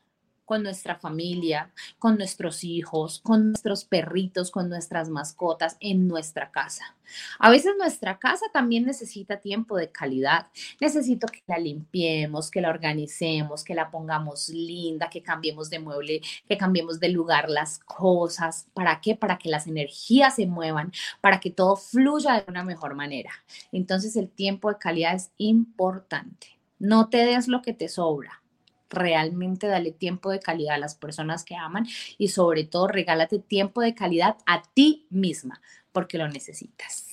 con 0.45 0.63
nuestra 0.63 0.95
familia, 0.95 1.71
con 1.99 2.17
nuestros 2.17 2.63
hijos, 2.63 3.19
con 3.23 3.47
nuestros 3.49 3.83
perritos, 3.83 4.51
con 4.51 4.69
nuestras 4.69 5.09
mascotas 5.09 5.77
en 5.79 6.07
nuestra 6.07 6.51
casa. 6.51 6.95
A 7.39 7.49
veces 7.49 7.73
nuestra 7.77 8.17
casa 8.19 8.45
también 8.53 8.85
necesita 8.85 9.37
tiempo 9.37 9.77
de 9.77 9.91
calidad. 9.91 10.47
Necesito 10.79 11.27
que 11.27 11.43
la 11.47 11.57
limpiemos, 11.57 12.49
que 12.49 12.61
la 12.61 12.69
organicemos, 12.69 13.63
que 13.63 13.75
la 13.75 13.91
pongamos 13.91 14.49
linda, 14.49 15.09
que 15.09 15.21
cambiemos 15.21 15.69
de 15.69 15.79
mueble, 15.79 16.21
que 16.47 16.57
cambiemos 16.57 16.99
de 16.99 17.09
lugar 17.09 17.49
las 17.49 17.79
cosas. 17.79 18.67
¿Para 18.73 19.01
qué? 19.01 19.15
Para 19.15 19.37
que 19.37 19.49
las 19.49 19.67
energías 19.67 20.35
se 20.35 20.45
muevan, 20.45 20.91
para 21.21 21.39
que 21.39 21.51
todo 21.51 21.75
fluya 21.75 22.33
de 22.33 22.45
una 22.47 22.63
mejor 22.63 22.95
manera. 22.95 23.31
Entonces 23.71 24.15
el 24.15 24.29
tiempo 24.29 24.69
de 24.69 24.77
calidad 24.77 25.15
es 25.15 25.31
importante. 25.37 26.47
No 26.79 27.09
te 27.09 27.17
des 27.25 27.47
lo 27.47 27.61
que 27.61 27.73
te 27.73 27.87
sobra 27.87 28.41
realmente 28.89 29.67
dale 29.67 29.91
tiempo 29.91 30.31
de 30.31 30.39
calidad 30.39 30.75
a 30.75 30.79
las 30.79 30.95
personas 30.95 31.43
que 31.43 31.55
aman 31.55 31.87
y 32.17 32.29
sobre 32.29 32.63
todo 32.63 32.87
regálate 32.87 33.39
tiempo 33.39 33.81
de 33.81 33.95
calidad 33.95 34.37
a 34.45 34.63
ti 34.73 35.07
misma 35.09 35.61
porque 35.91 36.17
lo 36.17 36.27
necesitas. 36.27 37.07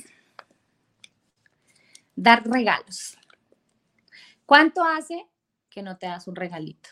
Dar 2.17 2.45
regalos. 2.45 3.17
¿Cuánto 4.45 4.85
hace 4.85 5.27
que 5.71 5.83
no 5.83 5.97
te 5.97 6.07
das 6.07 6.29
un 6.29 6.37
regalito? 6.37 6.91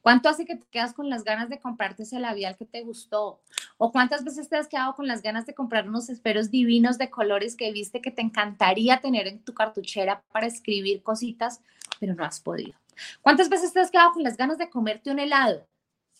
¿Cuánto 0.00 0.28
hace 0.28 0.44
que 0.44 0.56
te 0.56 0.66
quedas 0.70 0.92
con 0.92 1.08
las 1.08 1.24
ganas 1.24 1.48
de 1.48 1.58
comprarte 1.58 2.04
ese 2.04 2.18
labial 2.18 2.56
que 2.56 2.64
te 2.64 2.82
gustó? 2.82 3.40
¿O 3.76 3.92
cuántas 3.92 4.24
veces 4.24 4.48
te 4.48 4.56
has 4.56 4.68
quedado 4.68 4.94
con 4.94 5.06
las 5.06 5.22
ganas 5.22 5.46
de 5.46 5.54
comprar 5.54 5.88
unos 5.88 6.08
esferos 6.08 6.50
divinos 6.50 6.98
de 6.98 7.10
colores 7.10 7.56
que 7.56 7.72
viste 7.72 8.00
que 8.00 8.10
te 8.10 8.22
encantaría 8.22 9.00
tener 9.00 9.26
en 9.26 9.40
tu 9.40 9.54
cartuchera 9.54 10.22
para 10.32 10.46
escribir 10.46 11.02
cositas, 11.02 11.60
pero 12.00 12.14
no 12.14 12.24
has 12.24 12.40
podido? 12.40 12.74
¿Cuántas 13.22 13.48
veces 13.48 13.72
te 13.72 13.80
has 13.80 13.90
quedado 13.90 14.12
con 14.12 14.22
las 14.22 14.36
ganas 14.36 14.58
de 14.58 14.70
comerte 14.70 15.10
un 15.10 15.18
helado? 15.18 15.66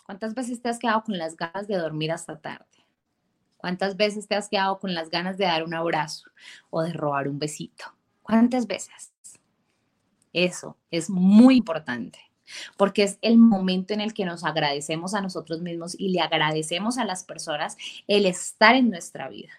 ¿Cuántas 0.05 0.35
veces 0.35 0.63
te 0.63 0.69
has 0.69 0.79
quedado 0.79 1.05
con 1.05 1.19
las 1.19 1.37
ganas 1.37 1.69
de 1.69 1.77
dormir 1.77 2.13
hasta 2.13 2.39
tarde? 2.39 2.67
¿Cuántas 3.57 3.97
veces 3.97 4.27
te 4.27 4.37
has 4.37 4.49
quedado 4.49 4.79
con 4.79 4.95
las 4.95 5.11
ganas 5.11 5.37
de 5.37 5.45
dar 5.45 5.65
un 5.65 5.75
abrazo 5.75 6.31
o 6.71 6.83
de 6.83 6.93
robar 6.93 7.29
un 7.29 7.39
besito? 7.39 7.85
¿Cuántas 8.23 8.67
veces? 8.67 9.13
Eso 10.33 10.77
es 10.91 11.11
muy 11.11 11.57
importante 11.57 12.19
porque 12.77 13.03
es 13.03 13.19
el 13.23 13.39
momento 13.39 13.95
en 13.95 14.01
el 14.01 14.15
que 14.15 14.25
nos 14.25 14.45
agradecemos 14.45 15.15
a 15.15 15.21
nosotros 15.21 15.61
mismos 15.61 15.95
y 15.99 16.11
le 16.11 16.21
agradecemos 16.21 16.99
a 16.99 17.05
las 17.05 17.25
personas 17.25 17.77
el 18.07 18.27
estar 18.27 18.75
en 18.75 18.91
nuestra 18.91 19.29
vida. 19.29 19.53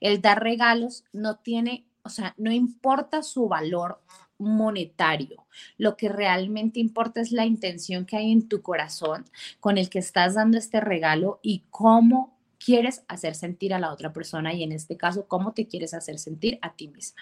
El 0.00 0.20
dar 0.20 0.42
regalos 0.42 1.04
no 1.12 1.36
tiene, 1.36 1.86
o 2.02 2.08
sea, 2.08 2.34
no 2.36 2.52
importa 2.52 3.22
su 3.22 3.48
valor 3.48 4.00
monetario. 4.38 5.46
Lo 5.78 5.96
que 5.96 6.08
realmente 6.08 6.80
importa 6.80 7.20
es 7.20 7.32
la 7.32 7.46
intención 7.46 8.04
que 8.06 8.16
hay 8.16 8.32
en 8.32 8.48
tu 8.48 8.62
corazón 8.62 9.24
con 9.60 9.78
el 9.78 9.88
que 9.88 9.98
estás 9.98 10.34
dando 10.34 10.58
este 10.58 10.80
regalo 10.80 11.40
y 11.42 11.64
cómo 11.70 12.34
quieres 12.64 13.04
hacer 13.08 13.34
sentir 13.34 13.74
a 13.74 13.78
la 13.78 13.92
otra 13.92 14.12
persona 14.12 14.54
y 14.54 14.62
en 14.62 14.72
este 14.72 14.96
caso, 14.96 15.26
cómo 15.28 15.52
te 15.52 15.66
quieres 15.66 15.92
hacer 15.92 16.18
sentir 16.18 16.58
a 16.62 16.74
ti 16.74 16.88
misma. 16.88 17.20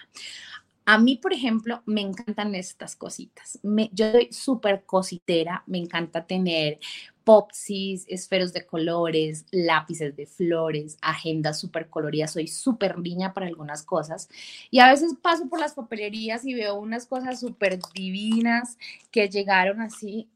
A 0.85 0.97
mí, 0.97 1.15
por 1.15 1.33
ejemplo, 1.33 1.81
me 1.85 2.01
encantan 2.01 2.55
estas 2.55 2.95
cositas. 2.95 3.59
Me, 3.63 3.89
yo 3.93 4.11
soy 4.11 4.29
súper 4.31 4.83
cositera, 4.85 5.63
me 5.65 5.77
encanta 5.77 6.25
tener 6.25 6.79
popsis, 7.23 8.05
esferos 8.07 8.53
de 8.53 8.65
colores, 8.65 9.45
lápices 9.51 10.15
de 10.15 10.25
flores, 10.25 10.97
agendas 11.01 11.59
súper 11.59 11.89
coloridas. 11.89 12.31
Soy 12.31 12.47
súper 12.47 12.99
niña 12.99 13.33
para 13.33 13.47
algunas 13.47 13.83
cosas. 13.83 14.29
Y 14.69 14.79
a 14.79 14.89
veces 14.89 15.15
paso 15.21 15.47
por 15.47 15.59
las 15.59 15.73
papelerías 15.73 16.45
y 16.45 16.53
veo 16.53 16.75
unas 16.75 17.05
cosas 17.05 17.39
súper 17.39 17.79
divinas 17.93 18.77
que 19.11 19.29
llegaron 19.29 19.81
así, 19.81 20.29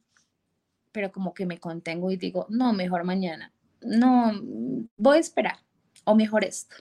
pero 0.92 1.12
como 1.12 1.34
que 1.34 1.46
me 1.46 1.60
contengo 1.60 2.12
y 2.12 2.18
digo, 2.18 2.46
no, 2.50 2.74
mejor 2.74 3.04
mañana. 3.04 3.52
No, 3.82 4.34
voy 4.98 5.18
a 5.18 5.22
esperar. 5.22 5.58
O 6.06 6.16
mejor 6.16 6.46
esto. 6.46 6.76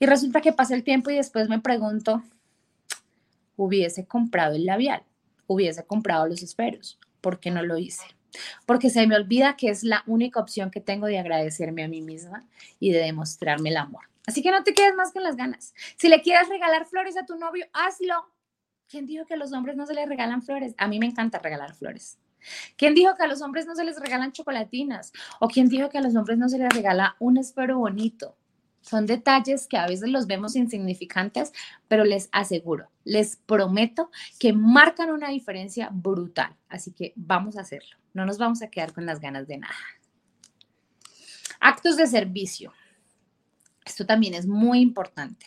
Y 0.00 0.06
resulta 0.06 0.40
que 0.40 0.52
pasa 0.52 0.74
el 0.74 0.82
tiempo 0.82 1.10
y 1.10 1.16
después 1.16 1.48
me 1.48 1.60
pregunto, 1.60 2.22
hubiese 3.56 4.06
comprado 4.06 4.56
el 4.56 4.66
labial, 4.66 5.02
hubiese 5.46 5.84
comprado 5.84 6.26
los 6.26 6.42
esferos. 6.42 6.98
¿Por 7.20 7.38
qué 7.38 7.50
no 7.50 7.62
lo 7.62 7.78
hice? 7.78 8.15
Porque 8.64 8.90
se 8.90 9.06
me 9.06 9.16
olvida 9.16 9.56
que 9.56 9.68
es 9.68 9.82
la 9.82 10.02
única 10.06 10.40
opción 10.40 10.70
que 10.70 10.80
tengo 10.80 11.06
de 11.06 11.18
agradecerme 11.18 11.84
a 11.84 11.88
mí 11.88 12.02
misma 12.02 12.44
y 12.78 12.92
de 12.92 13.00
demostrarme 13.00 13.70
el 13.70 13.76
amor. 13.76 14.04
Así 14.26 14.42
que 14.42 14.50
no 14.50 14.64
te 14.64 14.74
quedes 14.74 14.94
más 14.94 15.12
con 15.12 15.22
las 15.22 15.36
ganas. 15.36 15.74
Si 15.96 16.08
le 16.08 16.20
quieres 16.20 16.48
regalar 16.48 16.86
flores 16.86 17.16
a 17.16 17.24
tu 17.24 17.36
novio, 17.36 17.66
hazlo. 17.72 18.32
¿Quién 18.88 19.06
dijo 19.06 19.24
que 19.26 19.34
a 19.34 19.36
los 19.36 19.52
hombres 19.52 19.76
no 19.76 19.86
se 19.86 19.94
les 19.94 20.08
regalan 20.08 20.42
flores? 20.42 20.74
A 20.78 20.88
mí 20.88 20.98
me 20.98 21.06
encanta 21.06 21.38
regalar 21.38 21.74
flores. 21.74 22.18
¿Quién 22.76 22.94
dijo 22.94 23.14
que 23.16 23.24
a 23.24 23.26
los 23.26 23.42
hombres 23.42 23.66
no 23.66 23.74
se 23.74 23.84
les 23.84 23.98
regalan 23.98 24.32
chocolatinas? 24.32 25.12
¿O 25.40 25.48
quién 25.48 25.68
dijo 25.68 25.88
que 25.88 25.98
a 25.98 26.00
los 26.00 26.14
hombres 26.14 26.38
no 26.38 26.48
se 26.48 26.58
les 26.58 26.68
regala 26.72 27.16
un 27.18 27.36
esfero 27.36 27.78
bonito? 27.78 28.36
Son 28.80 29.06
detalles 29.06 29.66
que 29.66 29.76
a 29.76 29.86
veces 29.88 30.10
los 30.10 30.28
vemos 30.28 30.54
insignificantes, 30.54 31.52
pero 31.88 32.04
les 32.04 32.28
aseguro, 32.30 32.88
les 33.02 33.36
prometo 33.36 34.10
que 34.38 34.52
marcan 34.52 35.10
una 35.10 35.28
diferencia 35.30 35.88
brutal. 35.92 36.54
Así 36.68 36.92
que 36.92 37.12
vamos 37.16 37.56
a 37.56 37.62
hacerlo. 37.62 37.96
No 38.16 38.26
nos 38.26 38.38
vamos 38.38 38.62
a 38.62 38.68
quedar 38.68 38.92
con 38.92 39.04
las 39.06 39.20
ganas 39.20 39.46
de 39.46 39.58
nada. 39.58 39.74
Actos 41.60 41.96
de 41.96 42.06
servicio. 42.06 42.72
Esto 43.84 44.04
también 44.06 44.34
es 44.34 44.46
muy 44.46 44.80
importante. 44.80 45.46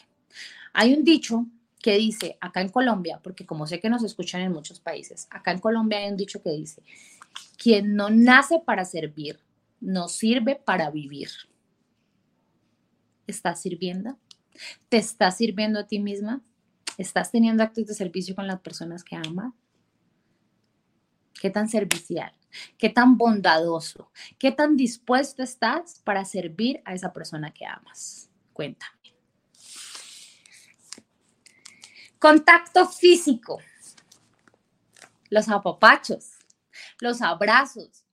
Hay 0.73 0.93
un 0.93 1.03
dicho 1.03 1.45
que 1.81 1.97
dice 1.97 2.37
acá 2.39 2.61
en 2.61 2.69
Colombia, 2.69 3.19
porque 3.23 3.45
como 3.45 3.67
sé 3.67 3.79
que 3.79 3.89
nos 3.89 4.03
escuchan 4.03 4.41
en 4.41 4.51
muchos 4.51 4.79
países, 4.79 5.27
acá 5.31 5.51
en 5.51 5.59
Colombia 5.59 5.97
hay 5.97 6.11
un 6.11 6.17
dicho 6.17 6.41
que 6.41 6.51
dice, 6.51 6.83
quien 7.57 7.95
no 7.95 8.09
nace 8.09 8.61
para 8.65 8.85
servir, 8.85 9.39
no 9.81 10.07
sirve 10.07 10.55
para 10.55 10.89
vivir 10.91 11.29
estás 13.29 13.61
sirviendo? 13.61 14.17
¿Te 14.89 14.97
estás 14.97 15.37
sirviendo 15.37 15.79
a 15.79 15.87
ti 15.87 15.99
misma? 15.99 16.41
¿Estás 16.97 17.31
teniendo 17.31 17.63
actos 17.63 17.85
de 17.85 17.93
servicio 17.93 18.35
con 18.35 18.47
las 18.47 18.59
personas 18.59 19.03
que 19.03 19.15
amas? 19.15 19.53
¿Qué 21.39 21.49
tan 21.49 21.69
servicial? 21.69 22.33
¿Qué 22.77 22.89
tan 22.89 23.17
bondadoso? 23.17 24.11
¿Qué 24.37 24.51
tan 24.51 24.75
dispuesto 24.77 25.43
estás 25.43 25.99
para 26.03 26.25
servir 26.25 26.81
a 26.85 26.93
esa 26.93 27.13
persona 27.13 27.51
que 27.53 27.65
amas? 27.65 28.29
Cuéntame. 28.53 28.93
Contacto 32.17 32.87
físico. 32.87 33.59
Los 35.29 35.47
apapachos, 35.47 36.31
los 36.99 37.21
abrazos. 37.21 38.03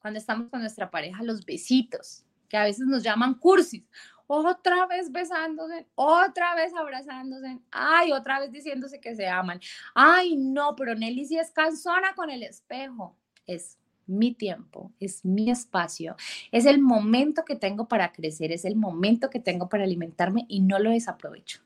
Cuando 0.00 0.18
estamos 0.18 0.50
con 0.50 0.60
nuestra 0.60 0.90
pareja, 0.90 1.22
los 1.22 1.44
besitos, 1.44 2.24
que 2.48 2.56
a 2.56 2.64
veces 2.64 2.86
nos 2.86 3.02
llaman 3.02 3.34
cursis 3.34 3.84
otra 4.26 4.86
vez 4.86 5.12
besándose, 5.12 5.86
otra 5.94 6.54
vez 6.54 6.72
abrazándose, 6.74 7.58
ay, 7.70 8.12
otra 8.12 8.40
vez 8.40 8.50
diciéndose 8.50 9.00
que 9.00 9.14
se 9.14 9.28
aman. 9.28 9.60
Ay, 9.94 10.36
no, 10.36 10.74
pero 10.76 10.94
Nelly 10.94 11.26
sí 11.26 11.38
es 11.38 11.50
cansona 11.50 12.14
con 12.14 12.30
el 12.30 12.42
espejo. 12.42 13.16
Es 13.46 13.78
mi 14.06 14.34
tiempo, 14.34 14.92
es 15.00 15.24
mi 15.24 15.50
espacio, 15.50 16.16
es 16.52 16.66
el 16.66 16.80
momento 16.80 17.44
que 17.44 17.56
tengo 17.56 17.88
para 17.88 18.12
crecer, 18.12 18.52
es 18.52 18.64
el 18.64 18.76
momento 18.76 19.30
que 19.30 19.40
tengo 19.40 19.68
para 19.68 19.84
alimentarme 19.84 20.46
y 20.48 20.60
no 20.60 20.78
lo 20.78 20.90
desaprovecho. 20.90 21.60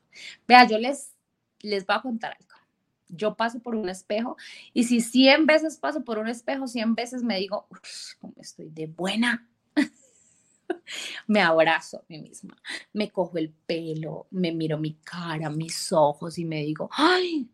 Vea, 0.47 0.67
yo 0.67 0.77
les, 0.77 1.13
les 1.61 1.85
voy 1.85 1.95
a 1.95 2.01
contar 2.01 2.35
algo. 2.39 2.55
Yo 3.09 3.35
paso 3.35 3.59
por 3.59 3.75
un 3.75 3.89
espejo 3.89 4.37
y 4.73 4.83
si 4.83 5.01
100 5.01 5.47
veces 5.47 5.77
paso 5.77 6.03
por 6.03 6.19
un 6.19 6.27
espejo, 6.27 6.67
100 6.67 6.93
veces 6.93 7.23
me 7.23 7.39
digo, 7.39 7.67
cómo 8.19 8.35
estoy 8.37 8.69
de 8.69 8.85
buena 8.85 9.47
me 11.27 11.41
abrazo 11.41 11.97
a 11.97 12.03
mí 12.07 12.19
misma, 12.19 12.55
me 12.93 13.09
cojo 13.09 13.37
el 13.37 13.49
pelo, 13.49 14.27
me 14.31 14.51
miro 14.51 14.77
mi 14.77 14.93
cara, 14.95 15.49
mis 15.49 15.91
ojos 15.91 16.37
y 16.37 16.45
me 16.45 16.63
digo, 16.63 16.89
ay, 16.91 17.49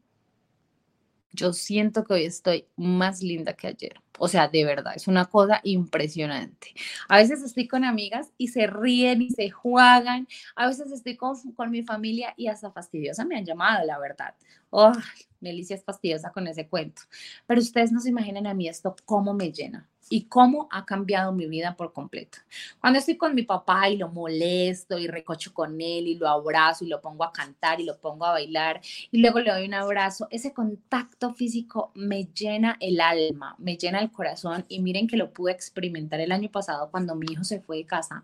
yo 1.36 1.54
siento 1.54 2.04
que 2.04 2.14
hoy 2.14 2.26
estoy 2.26 2.68
más 2.76 3.22
linda 3.22 3.54
que 3.54 3.68
ayer. 3.68 4.02
O 4.18 4.28
sea, 4.28 4.48
de 4.48 4.64
verdad, 4.64 4.94
es 4.96 5.08
una 5.08 5.26
cosa 5.26 5.60
impresionante. 5.64 6.74
A 7.10 7.18
veces 7.18 7.44
estoy 7.44 7.68
con 7.68 7.84
amigas 7.84 8.32
y 8.38 8.48
se 8.48 8.66
ríen 8.68 9.22
y 9.22 9.30
se 9.30 9.50
juegan. 9.50 10.28
A 10.56 10.68
veces 10.68 10.92
estoy 10.92 11.18
con, 11.18 11.36
con 11.54 11.70
mi 11.70 11.84
familia 11.84 12.34
y 12.38 12.48
hasta 12.48 12.72
fastidiosa 12.72 13.26
me 13.26 13.38
han 13.38 13.46
llamado, 13.46 13.86
la 13.86 14.00
verdad. 14.00 14.36
Oh, 14.70 14.94
Melicia 15.42 15.76
es 15.76 15.84
fastidiosa 15.84 16.32
con 16.32 16.48
ese 16.48 16.68
cuento. 16.68 17.02
Pero 17.46 17.62
ustedes 17.62 17.92
no 17.92 18.00
se 18.00 18.10
imaginan 18.10 18.48
a 18.48 18.54
mí 18.54 18.68
esto 18.68 18.96
cómo 19.06 19.34
me 19.34 19.52
llena 19.52 19.90
y 20.10 20.26
cómo 20.26 20.68
ha 20.72 20.86
cambiado 20.86 21.32
mi 21.32 21.48
vida 21.48 21.76
por 21.76 21.92
completo. 21.92 22.38
Cuando 22.80 23.00
estoy 23.00 23.18
con 23.18 23.34
mi 23.34 23.44
papá 23.44 23.90
y 23.90 23.98
lo 23.98 24.10
molesto 24.10 25.00
y 25.00 25.08
recocho 25.08 25.54
con 25.54 25.82
él 25.82 26.08
y 26.08 26.16
lo 26.16 26.28
abrazo 26.30 26.86
y 26.86 26.88
lo 26.88 27.02
pongo 27.02 27.24
a 27.24 27.34
cantar 27.34 27.82
y 27.82 27.86
lo 27.86 27.98
pongo 27.98 28.26
a 28.26 28.32
bailar 28.32 28.82
y 29.12 29.18
luego 29.20 29.40
le 29.40 29.52
doy 29.52 29.66
un 29.66 29.74
abrazo, 29.74 30.28
ese 30.30 30.54
contacto 30.54 31.34
físico 31.34 31.92
me 31.96 32.26
llena 32.26 32.78
el 32.80 33.02
alma, 33.02 33.56
me 33.58 33.78
llena 33.78 34.00
el 34.00 34.12
corazón 34.12 34.66
y 34.70 34.80
miren 34.80 35.08
que 35.08 35.18
lo 35.18 35.32
pude 35.32 35.52
experimentar 35.52 36.20
el 36.20 36.32
año 36.32 36.52
pasado 36.52 36.92
cuando 36.92 37.16
mi 37.16 37.28
hijo 37.32 37.44
se 37.44 37.60
fue 37.60 37.78
de 37.78 37.86
casa. 37.86 38.24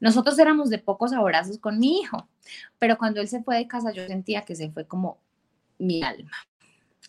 Nosotros 0.00 0.38
éramos 0.38 0.70
de 0.70 0.78
pocos 0.78 1.12
abrazos 1.12 1.58
con 1.58 1.80
mi 1.80 2.00
hijo, 2.00 2.28
pero 2.78 2.96
cuando 2.98 3.20
él 3.20 3.26
se 3.26 3.42
fue 3.42 3.56
de 3.56 3.66
casa 3.66 3.92
yo 3.92 4.06
sentía 4.06 4.42
que 4.42 4.54
se 4.54 4.70
fue 4.70 4.86
como 4.86 5.18
mi 5.78 6.02
alma 6.02 6.36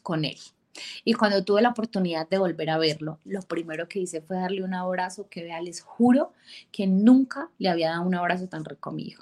con 0.02 0.26
él 0.26 0.38
Y 1.04 1.14
cuando 1.14 1.44
tuve 1.44 1.62
la 1.62 1.70
oportunidad 1.70 2.30
de 2.30 2.38
volver 2.38 2.70
a 2.70 2.78
verlo, 2.78 3.20
lo 3.26 3.42
primero 3.42 3.88
que 3.88 4.00
hice 4.00 4.22
fue 4.22 4.38
darle 4.38 4.64
un 4.64 4.74
abrazo 4.74 5.28
que 5.30 5.44
vea, 5.44 5.62
les 5.62 5.82
juro 5.82 6.34
que 6.72 6.88
nunca 6.88 7.50
le 7.58 7.70
había 7.70 7.90
dado 7.90 8.04
un 8.04 8.16
abrazo 8.16 8.48
tan 8.48 8.66
rico 8.66 8.90
a 8.90 8.94
mi. 8.94 9.16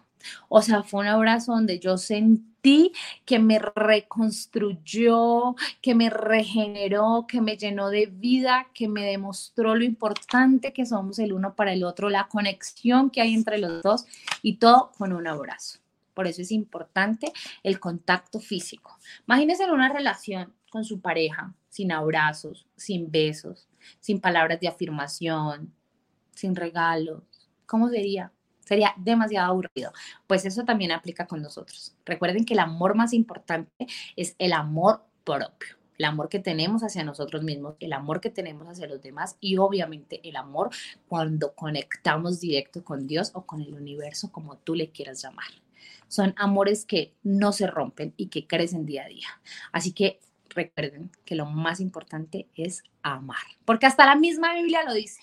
O 0.49 0.61
sea, 0.61 0.83
fue 0.83 1.01
un 1.01 1.07
abrazo 1.07 1.53
donde 1.53 1.79
yo 1.79 1.97
sentí 1.97 2.91
que 3.25 3.39
me 3.39 3.59
reconstruyó, 3.59 5.55
que 5.81 5.95
me 5.95 6.09
regeneró, 6.09 7.25
que 7.27 7.41
me 7.41 7.57
llenó 7.57 7.89
de 7.89 8.07
vida, 8.07 8.67
que 8.73 8.87
me 8.87 9.05
demostró 9.05 9.75
lo 9.75 9.83
importante 9.83 10.73
que 10.73 10.85
somos 10.85 11.19
el 11.19 11.33
uno 11.33 11.55
para 11.55 11.73
el 11.73 11.83
otro, 11.83 12.09
la 12.09 12.27
conexión 12.27 13.09
que 13.09 13.21
hay 13.21 13.33
entre 13.33 13.57
los 13.57 13.81
dos 13.83 14.05
y 14.41 14.55
todo 14.57 14.91
con 14.97 15.13
un 15.13 15.27
abrazo. 15.27 15.79
Por 16.13 16.27
eso 16.27 16.41
es 16.41 16.51
importante 16.51 17.31
el 17.63 17.79
contacto 17.79 18.39
físico. 18.39 18.97
Imagínense 19.27 19.63
en 19.63 19.71
una 19.71 19.93
relación 19.93 20.51
con 20.69 20.83
su 20.83 21.01
pareja, 21.01 21.53
sin 21.69 21.91
abrazos, 21.91 22.67
sin 22.75 23.11
besos, 23.11 23.67
sin 23.99 24.19
palabras 24.19 24.59
de 24.59 24.67
afirmación, 24.67 25.73
sin 26.33 26.55
regalos. 26.55 27.23
¿Cómo 27.65 27.89
sería? 27.89 28.31
Sería 28.59 28.93
demasiado 28.97 29.51
aburrido. 29.51 29.91
Pues 30.27 30.45
eso 30.45 30.65
también 30.65 30.91
aplica 30.91 31.25
con 31.25 31.41
nosotros. 31.41 31.95
Recuerden 32.05 32.45
que 32.45 32.53
el 32.53 32.59
amor 32.59 32.95
más 32.95 33.13
importante 33.13 33.87
es 34.15 34.35
el 34.39 34.53
amor 34.53 35.05
propio, 35.23 35.77
el 35.97 36.05
amor 36.05 36.29
que 36.29 36.39
tenemos 36.39 36.83
hacia 36.83 37.03
nosotros 37.03 37.43
mismos, 37.43 37.75
el 37.79 37.93
amor 37.93 38.21
que 38.21 38.29
tenemos 38.29 38.67
hacia 38.67 38.87
los 38.87 39.01
demás 39.01 39.37
y 39.39 39.57
obviamente 39.57 40.19
el 40.27 40.35
amor 40.35 40.69
cuando 41.07 41.53
conectamos 41.53 42.39
directo 42.39 42.83
con 42.83 43.07
Dios 43.07 43.31
o 43.33 43.45
con 43.45 43.61
el 43.61 43.73
universo, 43.73 44.31
como 44.31 44.57
tú 44.57 44.75
le 44.75 44.91
quieras 44.91 45.21
llamar. 45.21 45.47
Son 46.07 46.33
amores 46.37 46.85
que 46.85 47.13
no 47.23 47.51
se 47.51 47.67
rompen 47.67 48.13
y 48.17 48.27
que 48.27 48.47
crecen 48.47 48.85
día 48.85 49.03
a 49.03 49.07
día. 49.09 49.27
Así 49.71 49.91
que 49.91 50.19
recuerden 50.57 51.11
que 51.23 51.35
lo 51.35 51.45
más 51.45 51.79
importante 51.79 52.49
es 52.55 52.83
amar, 53.01 53.45
porque 53.63 53.85
hasta 53.85 54.05
la 54.05 54.15
misma 54.15 54.53
Biblia 54.53 54.83
lo 54.83 54.93
dice. 54.93 55.21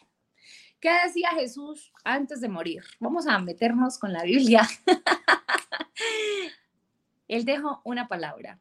¿Qué 0.81 0.91
decía 1.05 1.31
Jesús 1.31 1.93
antes 2.05 2.41
de 2.41 2.49
morir? 2.49 2.85
Vamos 3.01 3.27
a 3.27 3.39
meternos 3.39 3.99
con 3.99 4.13
la 4.13 4.23
Biblia. 4.23 4.67
Él 7.29 7.45
dejó 7.45 7.81
una 7.85 8.09
palabra 8.09 8.59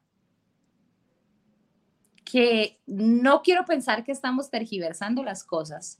que 2.23 2.79
no 2.88 3.41
quiero 3.41 3.65
pensar 3.65 4.03
que 4.03 4.12
estamos 4.12 4.49
tergiversando 4.49 5.23
las 5.23 5.43
cosas, 5.43 5.97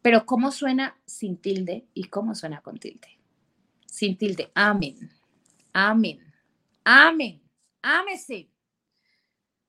pero 0.00 0.24
cómo 0.24 0.50
suena 0.50 0.96
sin 1.04 1.36
tilde 1.36 1.86
y 1.94 2.04
cómo 2.04 2.34
suena 2.34 2.60
con 2.60 2.78
tilde. 2.78 3.18
Sin 3.86 4.16
tilde. 4.16 4.50
Amén. 4.54 5.10
Amén. 5.72 6.20
Amén. 6.84 7.42
Ámese. 7.82 8.48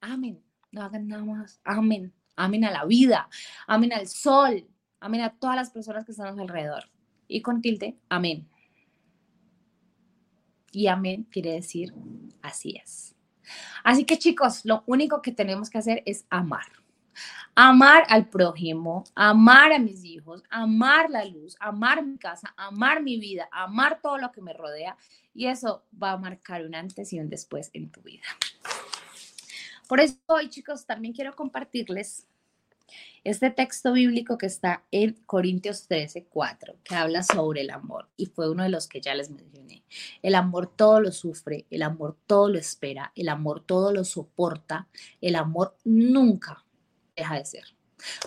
Amén. 0.02 0.44
No 0.72 0.84
hagan 0.84 1.08
nada 1.08 1.24
más. 1.24 1.60
Amén. 1.64 2.14
Amén 2.36 2.64
a 2.66 2.72
la 2.72 2.86
vida. 2.86 3.30
Amén 3.68 3.94
al 3.94 4.08
sol. 4.08 4.68
Amén 5.00 5.22
a 5.22 5.32
todas 5.32 5.56
las 5.56 5.70
personas 5.72 6.06
que 6.06 6.12
están 6.12 6.40
a 6.40 6.42
alrededor. 6.42 6.90
Y 7.28 7.42
con 7.42 7.62
tilde, 7.62 7.98
amén. 8.10 8.50
Y 10.72 10.88
amén 10.88 11.28
quiere 11.32 11.54
decir 11.54 11.94
así 12.42 12.76
es. 12.82 13.16
Así 13.84 14.06
que 14.06 14.18
chicos, 14.18 14.66
lo 14.66 14.84
único 14.86 15.22
que 15.22 15.32
tenemos 15.32 15.70
que 15.70 15.78
hacer 15.78 16.04
es 16.06 16.26
amar. 16.30 16.66
Amar 17.56 18.04
al 18.08 18.30
prójimo, 18.30 19.04
amar 19.16 19.74
a 19.74 19.80
mis 19.80 20.06
hijos, 20.06 20.44
amar 20.50 21.10
la 21.10 21.26
luz, 21.26 21.58
amar 21.60 22.06
mi 22.06 22.18
casa, 22.18 22.54
amar 22.56 23.02
mi 23.02 23.20
vida, 23.20 23.50
amar 23.52 24.00
todo 24.02 24.18
lo 24.18 24.32
que 24.32 24.42
me 24.42 24.54
rodea. 24.54 24.96
Y 25.34 25.48
eso 25.48 25.86
va 26.02 26.12
a 26.12 26.18
marcar 26.18 26.66
un 26.66 26.76
antes 26.76 27.12
y 27.12 27.20
un 27.20 27.30
después 27.30 27.70
en 27.74 27.92
tu 27.92 28.02
vida. 28.02 28.24
Por 29.90 30.00
eso 30.00 30.18
hoy, 30.28 30.50
chicos, 30.50 30.86
también 30.86 31.16
quiero 31.16 31.36
compartirles 31.36 32.28
este 33.24 33.50
texto 33.50 33.92
bíblico 33.92 34.38
que 34.38 34.46
está 34.46 34.84
en 34.92 35.14
Corintios 35.26 35.88
13, 35.88 36.28
4, 36.30 36.76
que 36.84 36.94
habla 36.94 37.24
sobre 37.24 37.62
el 37.62 37.72
amor 37.72 38.08
y 38.16 38.28
fue 38.28 38.52
uno 38.52 38.62
de 38.62 38.70
los 38.70 38.88
que 38.88 39.02
ya 39.02 39.16
les 39.16 39.32
mencioné. 39.32 39.84
El 40.22 40.36
amor 40.36 40.68
todo 40.68 41.02
lo 41.02 41.12
sufre, 41.12 41.66
el 41.72 41.82
amor 41.82 42.16
todo 42.28 42.50
lo 42.50 42.60
espera, 42.60 43.12
el 43.16 43.30
amor 43.30 43.64
todo 43.66 43.92
lo 43.92 44.04
soporta, 44.04 44.88
el 45.22 45.36
amor 45.36 45.76
nunca 45.84 46.64
deja 47.16 47.40
de 47.40 47.46
ser. 47.46 47.64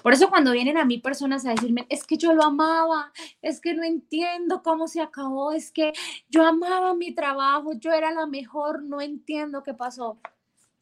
Por 0.03 0.15
eso 0.15 0.31
cuando 0.31 0.51
vienen 0.51 0.79
a 0.79 0.85
mí 0.85 0.99
personas 0.99 1.47
a 1.47 1.51
decirme, 1.51 1.87
es 1.89 2.03
que 2.03 2.17
yo 2.17 2.33
lo 2.33 2.43
amaba, 2.43 3.13
es 3.41 3.61
que 3.61 3.73
no 3.75 3.85
entiendo 3.85 4.65
cómo 4.65 4.89
se 4.89 5.01
acabó, 5.01 5.53
es 5.53 5.71
que 5.71 5.93
yo 6.29 6.45
amaba 6.45 6.97
mi 6.97 7.15
trabajo, 7.15 7.73
yo 7.75 7.93
era 7.93 8.11
la 8.11 8.27
mejor, 8.27 8.83
no 8.83 9.01
entiendo 9.01 9.63
qué 9.63 9.75
pasó. 9.75 10.19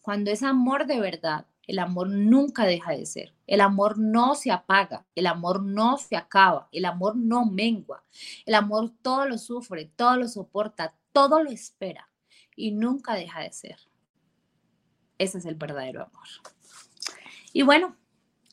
Cuando 0.01 0.31
es 0.31 0.43
amor 0.43 0.87
de 0.87 1.01
verdad, 1.01 1.47
el 1.67 1.79
amor 1.79 2.09
nunca 2.09 2.65
deja 2.65 2.93
de 2.93 3.07
ser. 3.07 3.35
El 3.47 3.61
amor 3.61 3.99
no 3.99 4.35
se 4.35 4.51
apaga, 4.51 5.07
el 5.15 5.27
amor 5.27 5.63
no 5.63 5.99
se 5.99 6.17
acaba, 6.17 6.69
el 6.73 6.85
amor 6.85 7.15
no 7.17 7.45
mengua. 7.45 8.03
El 8.45 8.55
amor 8.55 8.91
todo 9.03 9.27
lo 9.27 9.39
sufre, 9.39 9.91
todo 9.95 10.17
lo 10.17 10.27
soporta, 10.27 10.95
todo 11.13 11.43
lo 11.43 11.51
espera 11.51 12.09
y 12.57 12.73
nunca 12.73 13.15
deja 13.15 13.41
de 13.41 13.53
ser. 13.53 13.77
Ese 15.19 15.39
es 15.39 15.45
el 15.45 15.55
verdadero 15.55 16.03
amor. 16.03 16.27
Y 17.53 17.63
bueno, 17.63 17.97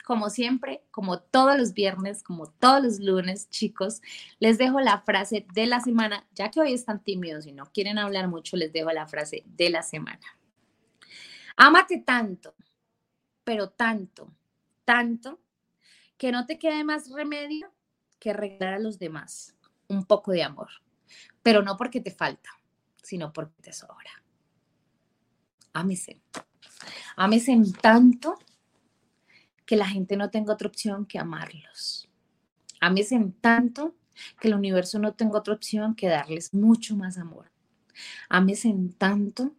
como 0.05 0.29
siempre, 0.29 0.83
como 0.91 1.19
todos 1.19 1.57
los 1.57 1.73
viernes, 1.73 2.23
como 2.23 2.47
todos 2.47 2.83
los 2.83 2.99
lunes, 2.99 3.49
chicos, 3.49 4.01
les 4.39 4.57
dejo 4.57 4.79
la 4.79 5.01
frase 5.01 5.45
de 5.53 5.65
la 5.65 5.81
semana. 5.81 6.27
Ya 6.35 6.51
que 6.51 6.61
hoy 6.61 6.73
están 6.73 7.03
tímidos 7.03 7.45
y 7.45 7.51
no 7.51 7.65
quieren 7.73 7.97
hablar 7.97 8.27
mucho, 8.27 8.57
les 8.57 8.71
dejo 8.71 8.91
la 8.91 9.07
frase 9.07 9.43
de 9.45 9.69
la 9.69 9.81
semana. 9.81 10.36
Ámate 11.57 11.99
tanto 11.99 12.55
pero 13.47 13.69
tanto, 13.69 14.35
tanto, 14.83 15.39
que 16.17 16.33
no 16.33 16.45
te 16.45 16.59
quede 16.59 16.83
más 16.83 17.09
remedio 17.09 17.73
que 18.19 18.33
regalar 18.33 18.73
a 18.73 18.79
los 18.79 18.99
demás 18.99 19.55
un 19.87 20.03
poco 20.03 20.33
de 20.33 20.43
amor, 20.43 20.67
pero 21.43 21.61
no 21.61 21.77
porque 21.77 22.01
te 22.01 22.11
falta, 22.11 22.49
sino 23.01 23.31
porque 23.31 23.61
te 23.61 23.71
sobra. 23.71 24.11
Ámese. 25.71 26.19
Ámese 27.15 27.57
tanto 27.81 28.37
que 29.65 29.77
la 29.77 29.87
gente 29.87 30.17
no 30.17 30.29
tenga 30.29 30.51
otra 30.51 30.67
opción 30.67 31.05
que 31.05 31.17
amarlos. 31.17 32.09
Ámese 32.81 33.15
en 33.15 33.31
tanto 33.31 33.95
que 34.41 34.49
el 34.49 34.55
universo 34.55 34.99
no 34.99 35.13
tenga 35.13 35.39
otra 35.39 35.53
opción 35.53 35.95
que 35.95 36.09
darles 36.09 36.53
mucho 36.53 36.97
más 36.97 37.17
amor. 37.17 37.49
Ámese 38.27 38.67
en 38.67 38.91
tanto 38.91 39.55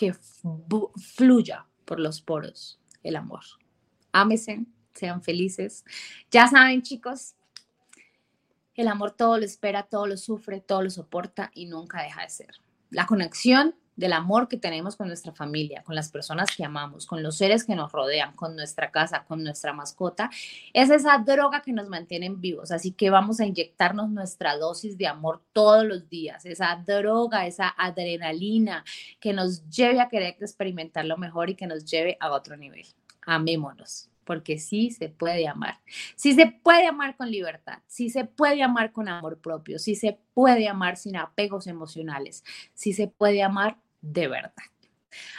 que 0.00 0.14
fluya 1.14 1.66
por 1.84 2.00
los 2.00 2.22
poros 2.22 2.80
el 3.02 3.16
amor. 3.16 3.42
Ámesen, 4.12 4.72
sean 4.94 5.22
felices. 5.22 5.84
Ya 6.30 6.48
saben, 6.48 6.80
chicos, 6.80 7.34
el 8.76 8.88
amor 8.88 9.10
todo 9.10 9.36
lo 9.36 9.44
espera, 9.44 9.82
todo 9.82 10.06
lo 10.06 10.16
sufre, 10.16 10.62
todo 10.62 10.80
lo 10.80 10.88
soporta 10.88 11.50
y 11.54 11.66
nunca 11.66 12.02
deja 12.02 12.22
de 12.22 12.30
ser. 12.30 12.54
La 12.88 13.04
conexión 13.04 13.74
del 14.00 14.14
amor 14.14 14.48
que 14.48 14.56
tenemos 14.56 14.96
con 14.96 15.06
nuestra 15.06 15.32
familia, 15.32 15.82
con 15.84 15.94
las 15.94 16.10
personas 16.10 16.48
que 16.56 16.64
amamos, 16.64 17.06
con 17.06 17.22
los 17.22 17.36
seres 17.36 17.64
que 17.64 17.76
nos 17.76 17.92
rodean, 17.92 18.34
con 18.34 18.56
nuestra 18.56 18.90
casa, 18.90 19.24
con 19.24 19.44
nuestra 19.44 19.72
mascota, 19.72 20.30
es 20.72 20.90
esa 20.90 21.18
droga 21.18 21.62
que 21.62 21.72
nos 21.72 21.88
mantiene 21.88 22.30
vivos. 22.30 22.72
Así 22.72 22.92
que 22.92 23.10
vamos 23.10 23.38
a 23.40 23.46
inyectarnos 23.46 24.10
nuestra 24.10 24.56
dosis 24.56 24.96
de 24.96 25.06
amor 25.06 25.42
todos 25.52 25.84
los 25.84 26.08
días, 26.08 26.44
esa 26.46 26.82
droga, 26.84 27.46
esa 27.46 27.68
adrenalina 27.76 28.84
que 29.20 29.32
nos 29.32 29.68
lleve 29.68 30.00
a 30.00 30.08
querer 30.08 30.36
experimentar 30.40 31.04
lo 31.04 31.18
mejor 31.18 31.50
y 31.50 31.54
que 31.54 31.66
nos 31.66 31.84
lleve 31.84 32.16
a 32.20 32.30
otro 32.32 32.56
nivel. 32.56 32.86
Amémonos 33.26 34.10
porque 34.30 34.60
sí 34.60 34.92
se 34.92 35.08
puede 35.08 35.48
amar. 35.48 35.80
Sí 36.14 36.34
se 36.34 36.46
puede 36.46 36.86
amar 36.86 37.16
con 37.16 37.32
libertad, 37.32 37.78
sí 37.88 38.10
se 38.10 38.24
puede 38.24 38.62
amar 38.62 38.92
con 38.92 39.08
amor 39.08 39.40
propio, 39.40 39.80
sí 39.80 39.96
se 39.96 40.20
puede 40.34 40.68
amar 40.68 40.96
sin 40.96 41.16
apegos 41.16 41.66
emocionales, 41.66 42.44
sí 42.72 42.92
se 42.92 43.08
puede 43.08 43.42
amar 43.42 43.78
de 44.00 44.28
verdad. 44.28 44.52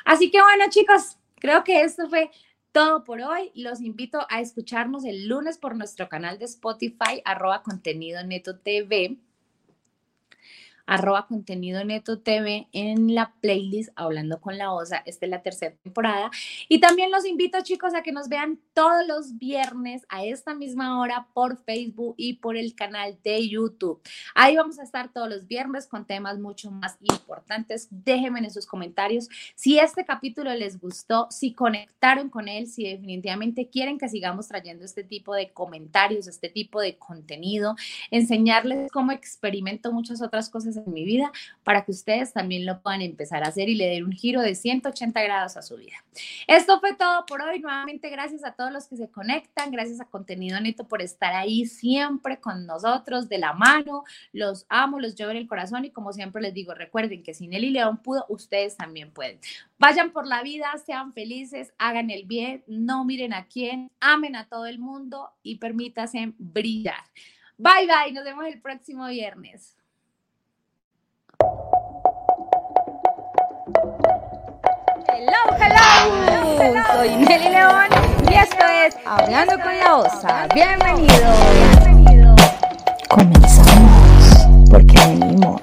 Así 0.05 0.32
que 0.32 0.41
bueno, 0.41 0.66
chicos, 0.70 1.18
creo 1.36 1.64
que 1.64 1.82
esto 1.82 2.09
fue 2.09 2.32
todo 2.72 3.03
por 3.03 3.22
hoy. 3.22 3.51
Los 3.55 3.82
invito 3.82 4.26
a 4.30 4.41
escucharnos 4.41 5.05
el 5.05 5.28
lunes 5.28 5.57
por 5.57 5.76
nuestro 5.76 6.09
canal 6.09 6.39
de 6.39 6.45
Spotify, 6.45 7.22
arroba 7.26 7.64
contenido 7.64 8.24
neto 8.24 8.59
TV 8.59 9.18
arroba 10.91 11.25
contenido 11.25 11.85
neto 11.85 12.19
TV 12.19 12.67
en 12.73 13.15
la 13.15 13.33
playlist 13.39 13.91
Hablando 13.95 14.41
con 14.41 14.57
la 14.57 14.73
Osa. 14.73 15.01
Esta 15.05 15.25
es 15.25 15.29
la 15.29 15.41
tercera 15.41 15.73
temporada. 15.81 16.29
Y 16.67 16.81
también 16.81 17.11
los 17.11 17.25
invito, 17.25 17.61
chicos, 17.63 17.95
a 17.95 18.03
que 18.03 18.11
nos 18.11 18.27
vean 18.27 18.59
todos 18.73 19.07
los 19.07 19.37
viernes 19.37 20.05
a 20.09 20.25
esta 20.25 20.53
misma 20.53 20.99
hora 20.99 21.27
por 21.33 21.55
Facebook 21.63 22.15
y 22.17 22.33
por 22.33 22.57
el 22.57 22.75
canal 22.75 23.17
de 23.23 23.47
YouTube. 23.47 24.01
Ahí 24.35 24.57
vamos 24.57 24.79
a 24.79 24.83
estar 24.83 25.13
todos 25.13 25.29
los 25.29 25.47
viernes 25.47 25.87
con 25.87 26.05
temas 26.05 26.39
mucho 26.39 26.71
más 26.71 26.97
importantes. 26.99 27.87
Déjenme 27.89 28.39
en 28.39 28.51
sus 28.51 28.65
comentarios 28.65 29.29
si 29.55 29.79
este 29.79 30.03
capítulo 30.03 30.53
les 30.55 30.77
gustó, 30.77 31.27
si 31.29 31.53
conectaron 31.53 32.27
con 32.29 32.49
él, 32.49 32.67
si 32.67 32.83
definitivamente 32.83 33.69
quieren 33.69 33.97
que 33.97 34.09
sigamos 34.09 34.49
trayendo 34.49 34.83
este 34.83 35.05
tipo 35.05 35.33
de 35.35 35.51
comentarios, 35.51 36.27
este 36.27 36.49
tipo 36.49 36.81
de 36.81 36.97
contenido, 36.97 37.77
enseñarles 38.09 38.91
cómo 38.91 39.13
experimento 39.13 39.93
muchas 39.93 40.21
otras 40.21 40.49
cosas 40.49 40.80
en 40.86 40.93
mi 40.93 41.05
vida 41.05 41.32
para 41.63 41.84
que 41.86 41.91
ustedes 41.91 42.34
también 42.34 42.65
lo 42.65 42.82
puedan 42.82 43.01
empezar 43.01 43.43
a 43.43 43.47
hacer 43.47 43.69
y 43.69 43.75
le 43.75 43.88
den 43.88 44.05
un 44.05 44.11
giro 44.11 44.41
de 44.41 44.55
180 44.55 45.21
grados 45.21 45.57
a 45.57 45.61
su 45.61 45.77
vida. 45.77 45.95
Esto 46.47 46.79
fue 46.79 46.95
todo 46.95 47.25
por 47.25 47.41
hoy. 47.41 47.59
Nuevamente, 47.59 48.09
gracias 48.09 48.43
a 48.43 48.53
todos 48.53 48.71
los 48.71 48.88
que 48.88 48.97
se 48.97 49.09
conectan, 49.09 49.71
gracias 49.71 50.01
a 50.01 50.05
Contenido 50.05 50.59
Neto 50.59 50.88
por 50.88 51.01
estar 51.01 51.34
ahí 51.34 51.65
siempre 51.65 52.39
con 52.39 52.65
nosotros 52.65 53.29
de 53.29 53.38
la 53.38 53.53
mano. 53.53 54.03
Los 54.34 54.65
amo, 54.69 54.99
los 54.99 55.15
llevo 55.15 55.32
en 55.32 55.38
el 55.38 55.47
corazón 55.47 55.86
y 55.86 55.91
como 55.91 56.13
siempre 56.13 56.41
les 56.41 56.53
digo, 56.53 56.73
recuerden 56.73 57.23
que 57.23 57.34
si 57.34 57.47
Nelly 57.47 57.71
León 57.71 57.97
pudo, 57.97 58.25
ustedes 58.29 58.77
también 58.77 59.11
pueden. 59.11 59.39
Vayan 59.77 60.11
por 60.11 60.27
la 60.27 60.43
vida, 60.43 60.71
sean 60.86 61.13
felices, 61.13 61.73
hagan 61.77 62.09
el 62.09 62.25
bien, 62.25 62.63
no 62.67 63.05
miren 63.05 63.34
a 63.34 63.45
quién, 63.45 63.91
amen 63.99 64.36
a 64.36 64.47
todo 64.47 64.65
el 64.65 64.79
mundo 64.79 65.32
y 65.43 65.57
permítanse 65.57 66.34
brillar. 66.38 67.03
Bye 67.57 67.88
bye, 67.88 68.11
nos 68.13 68.23
vemos 68.23 68.45
el 68.45 68.61
próximo 68.61 69.07
viernes. 69.07 69.80
Hello, 75.14 75.57
hello, 75.59 76.55
hello. 76.57 76.84
Soy 76.93 77.09
Nelly 77.18 77.49
León 77.49 77.88
y 78.32 78.34
esto 78.34 78.66
es 78.66 78.95
Hablando 79.05 79.59
con 79.59 79.78
la 79.78 79.95
Osa. 79.97 80.47
Bienvenido, 80.53 81.34
bienvenido. 81.84 82.34
Comenzamos 83.09 84.47
porque 84.70 84.97
venimos 84.99 85.59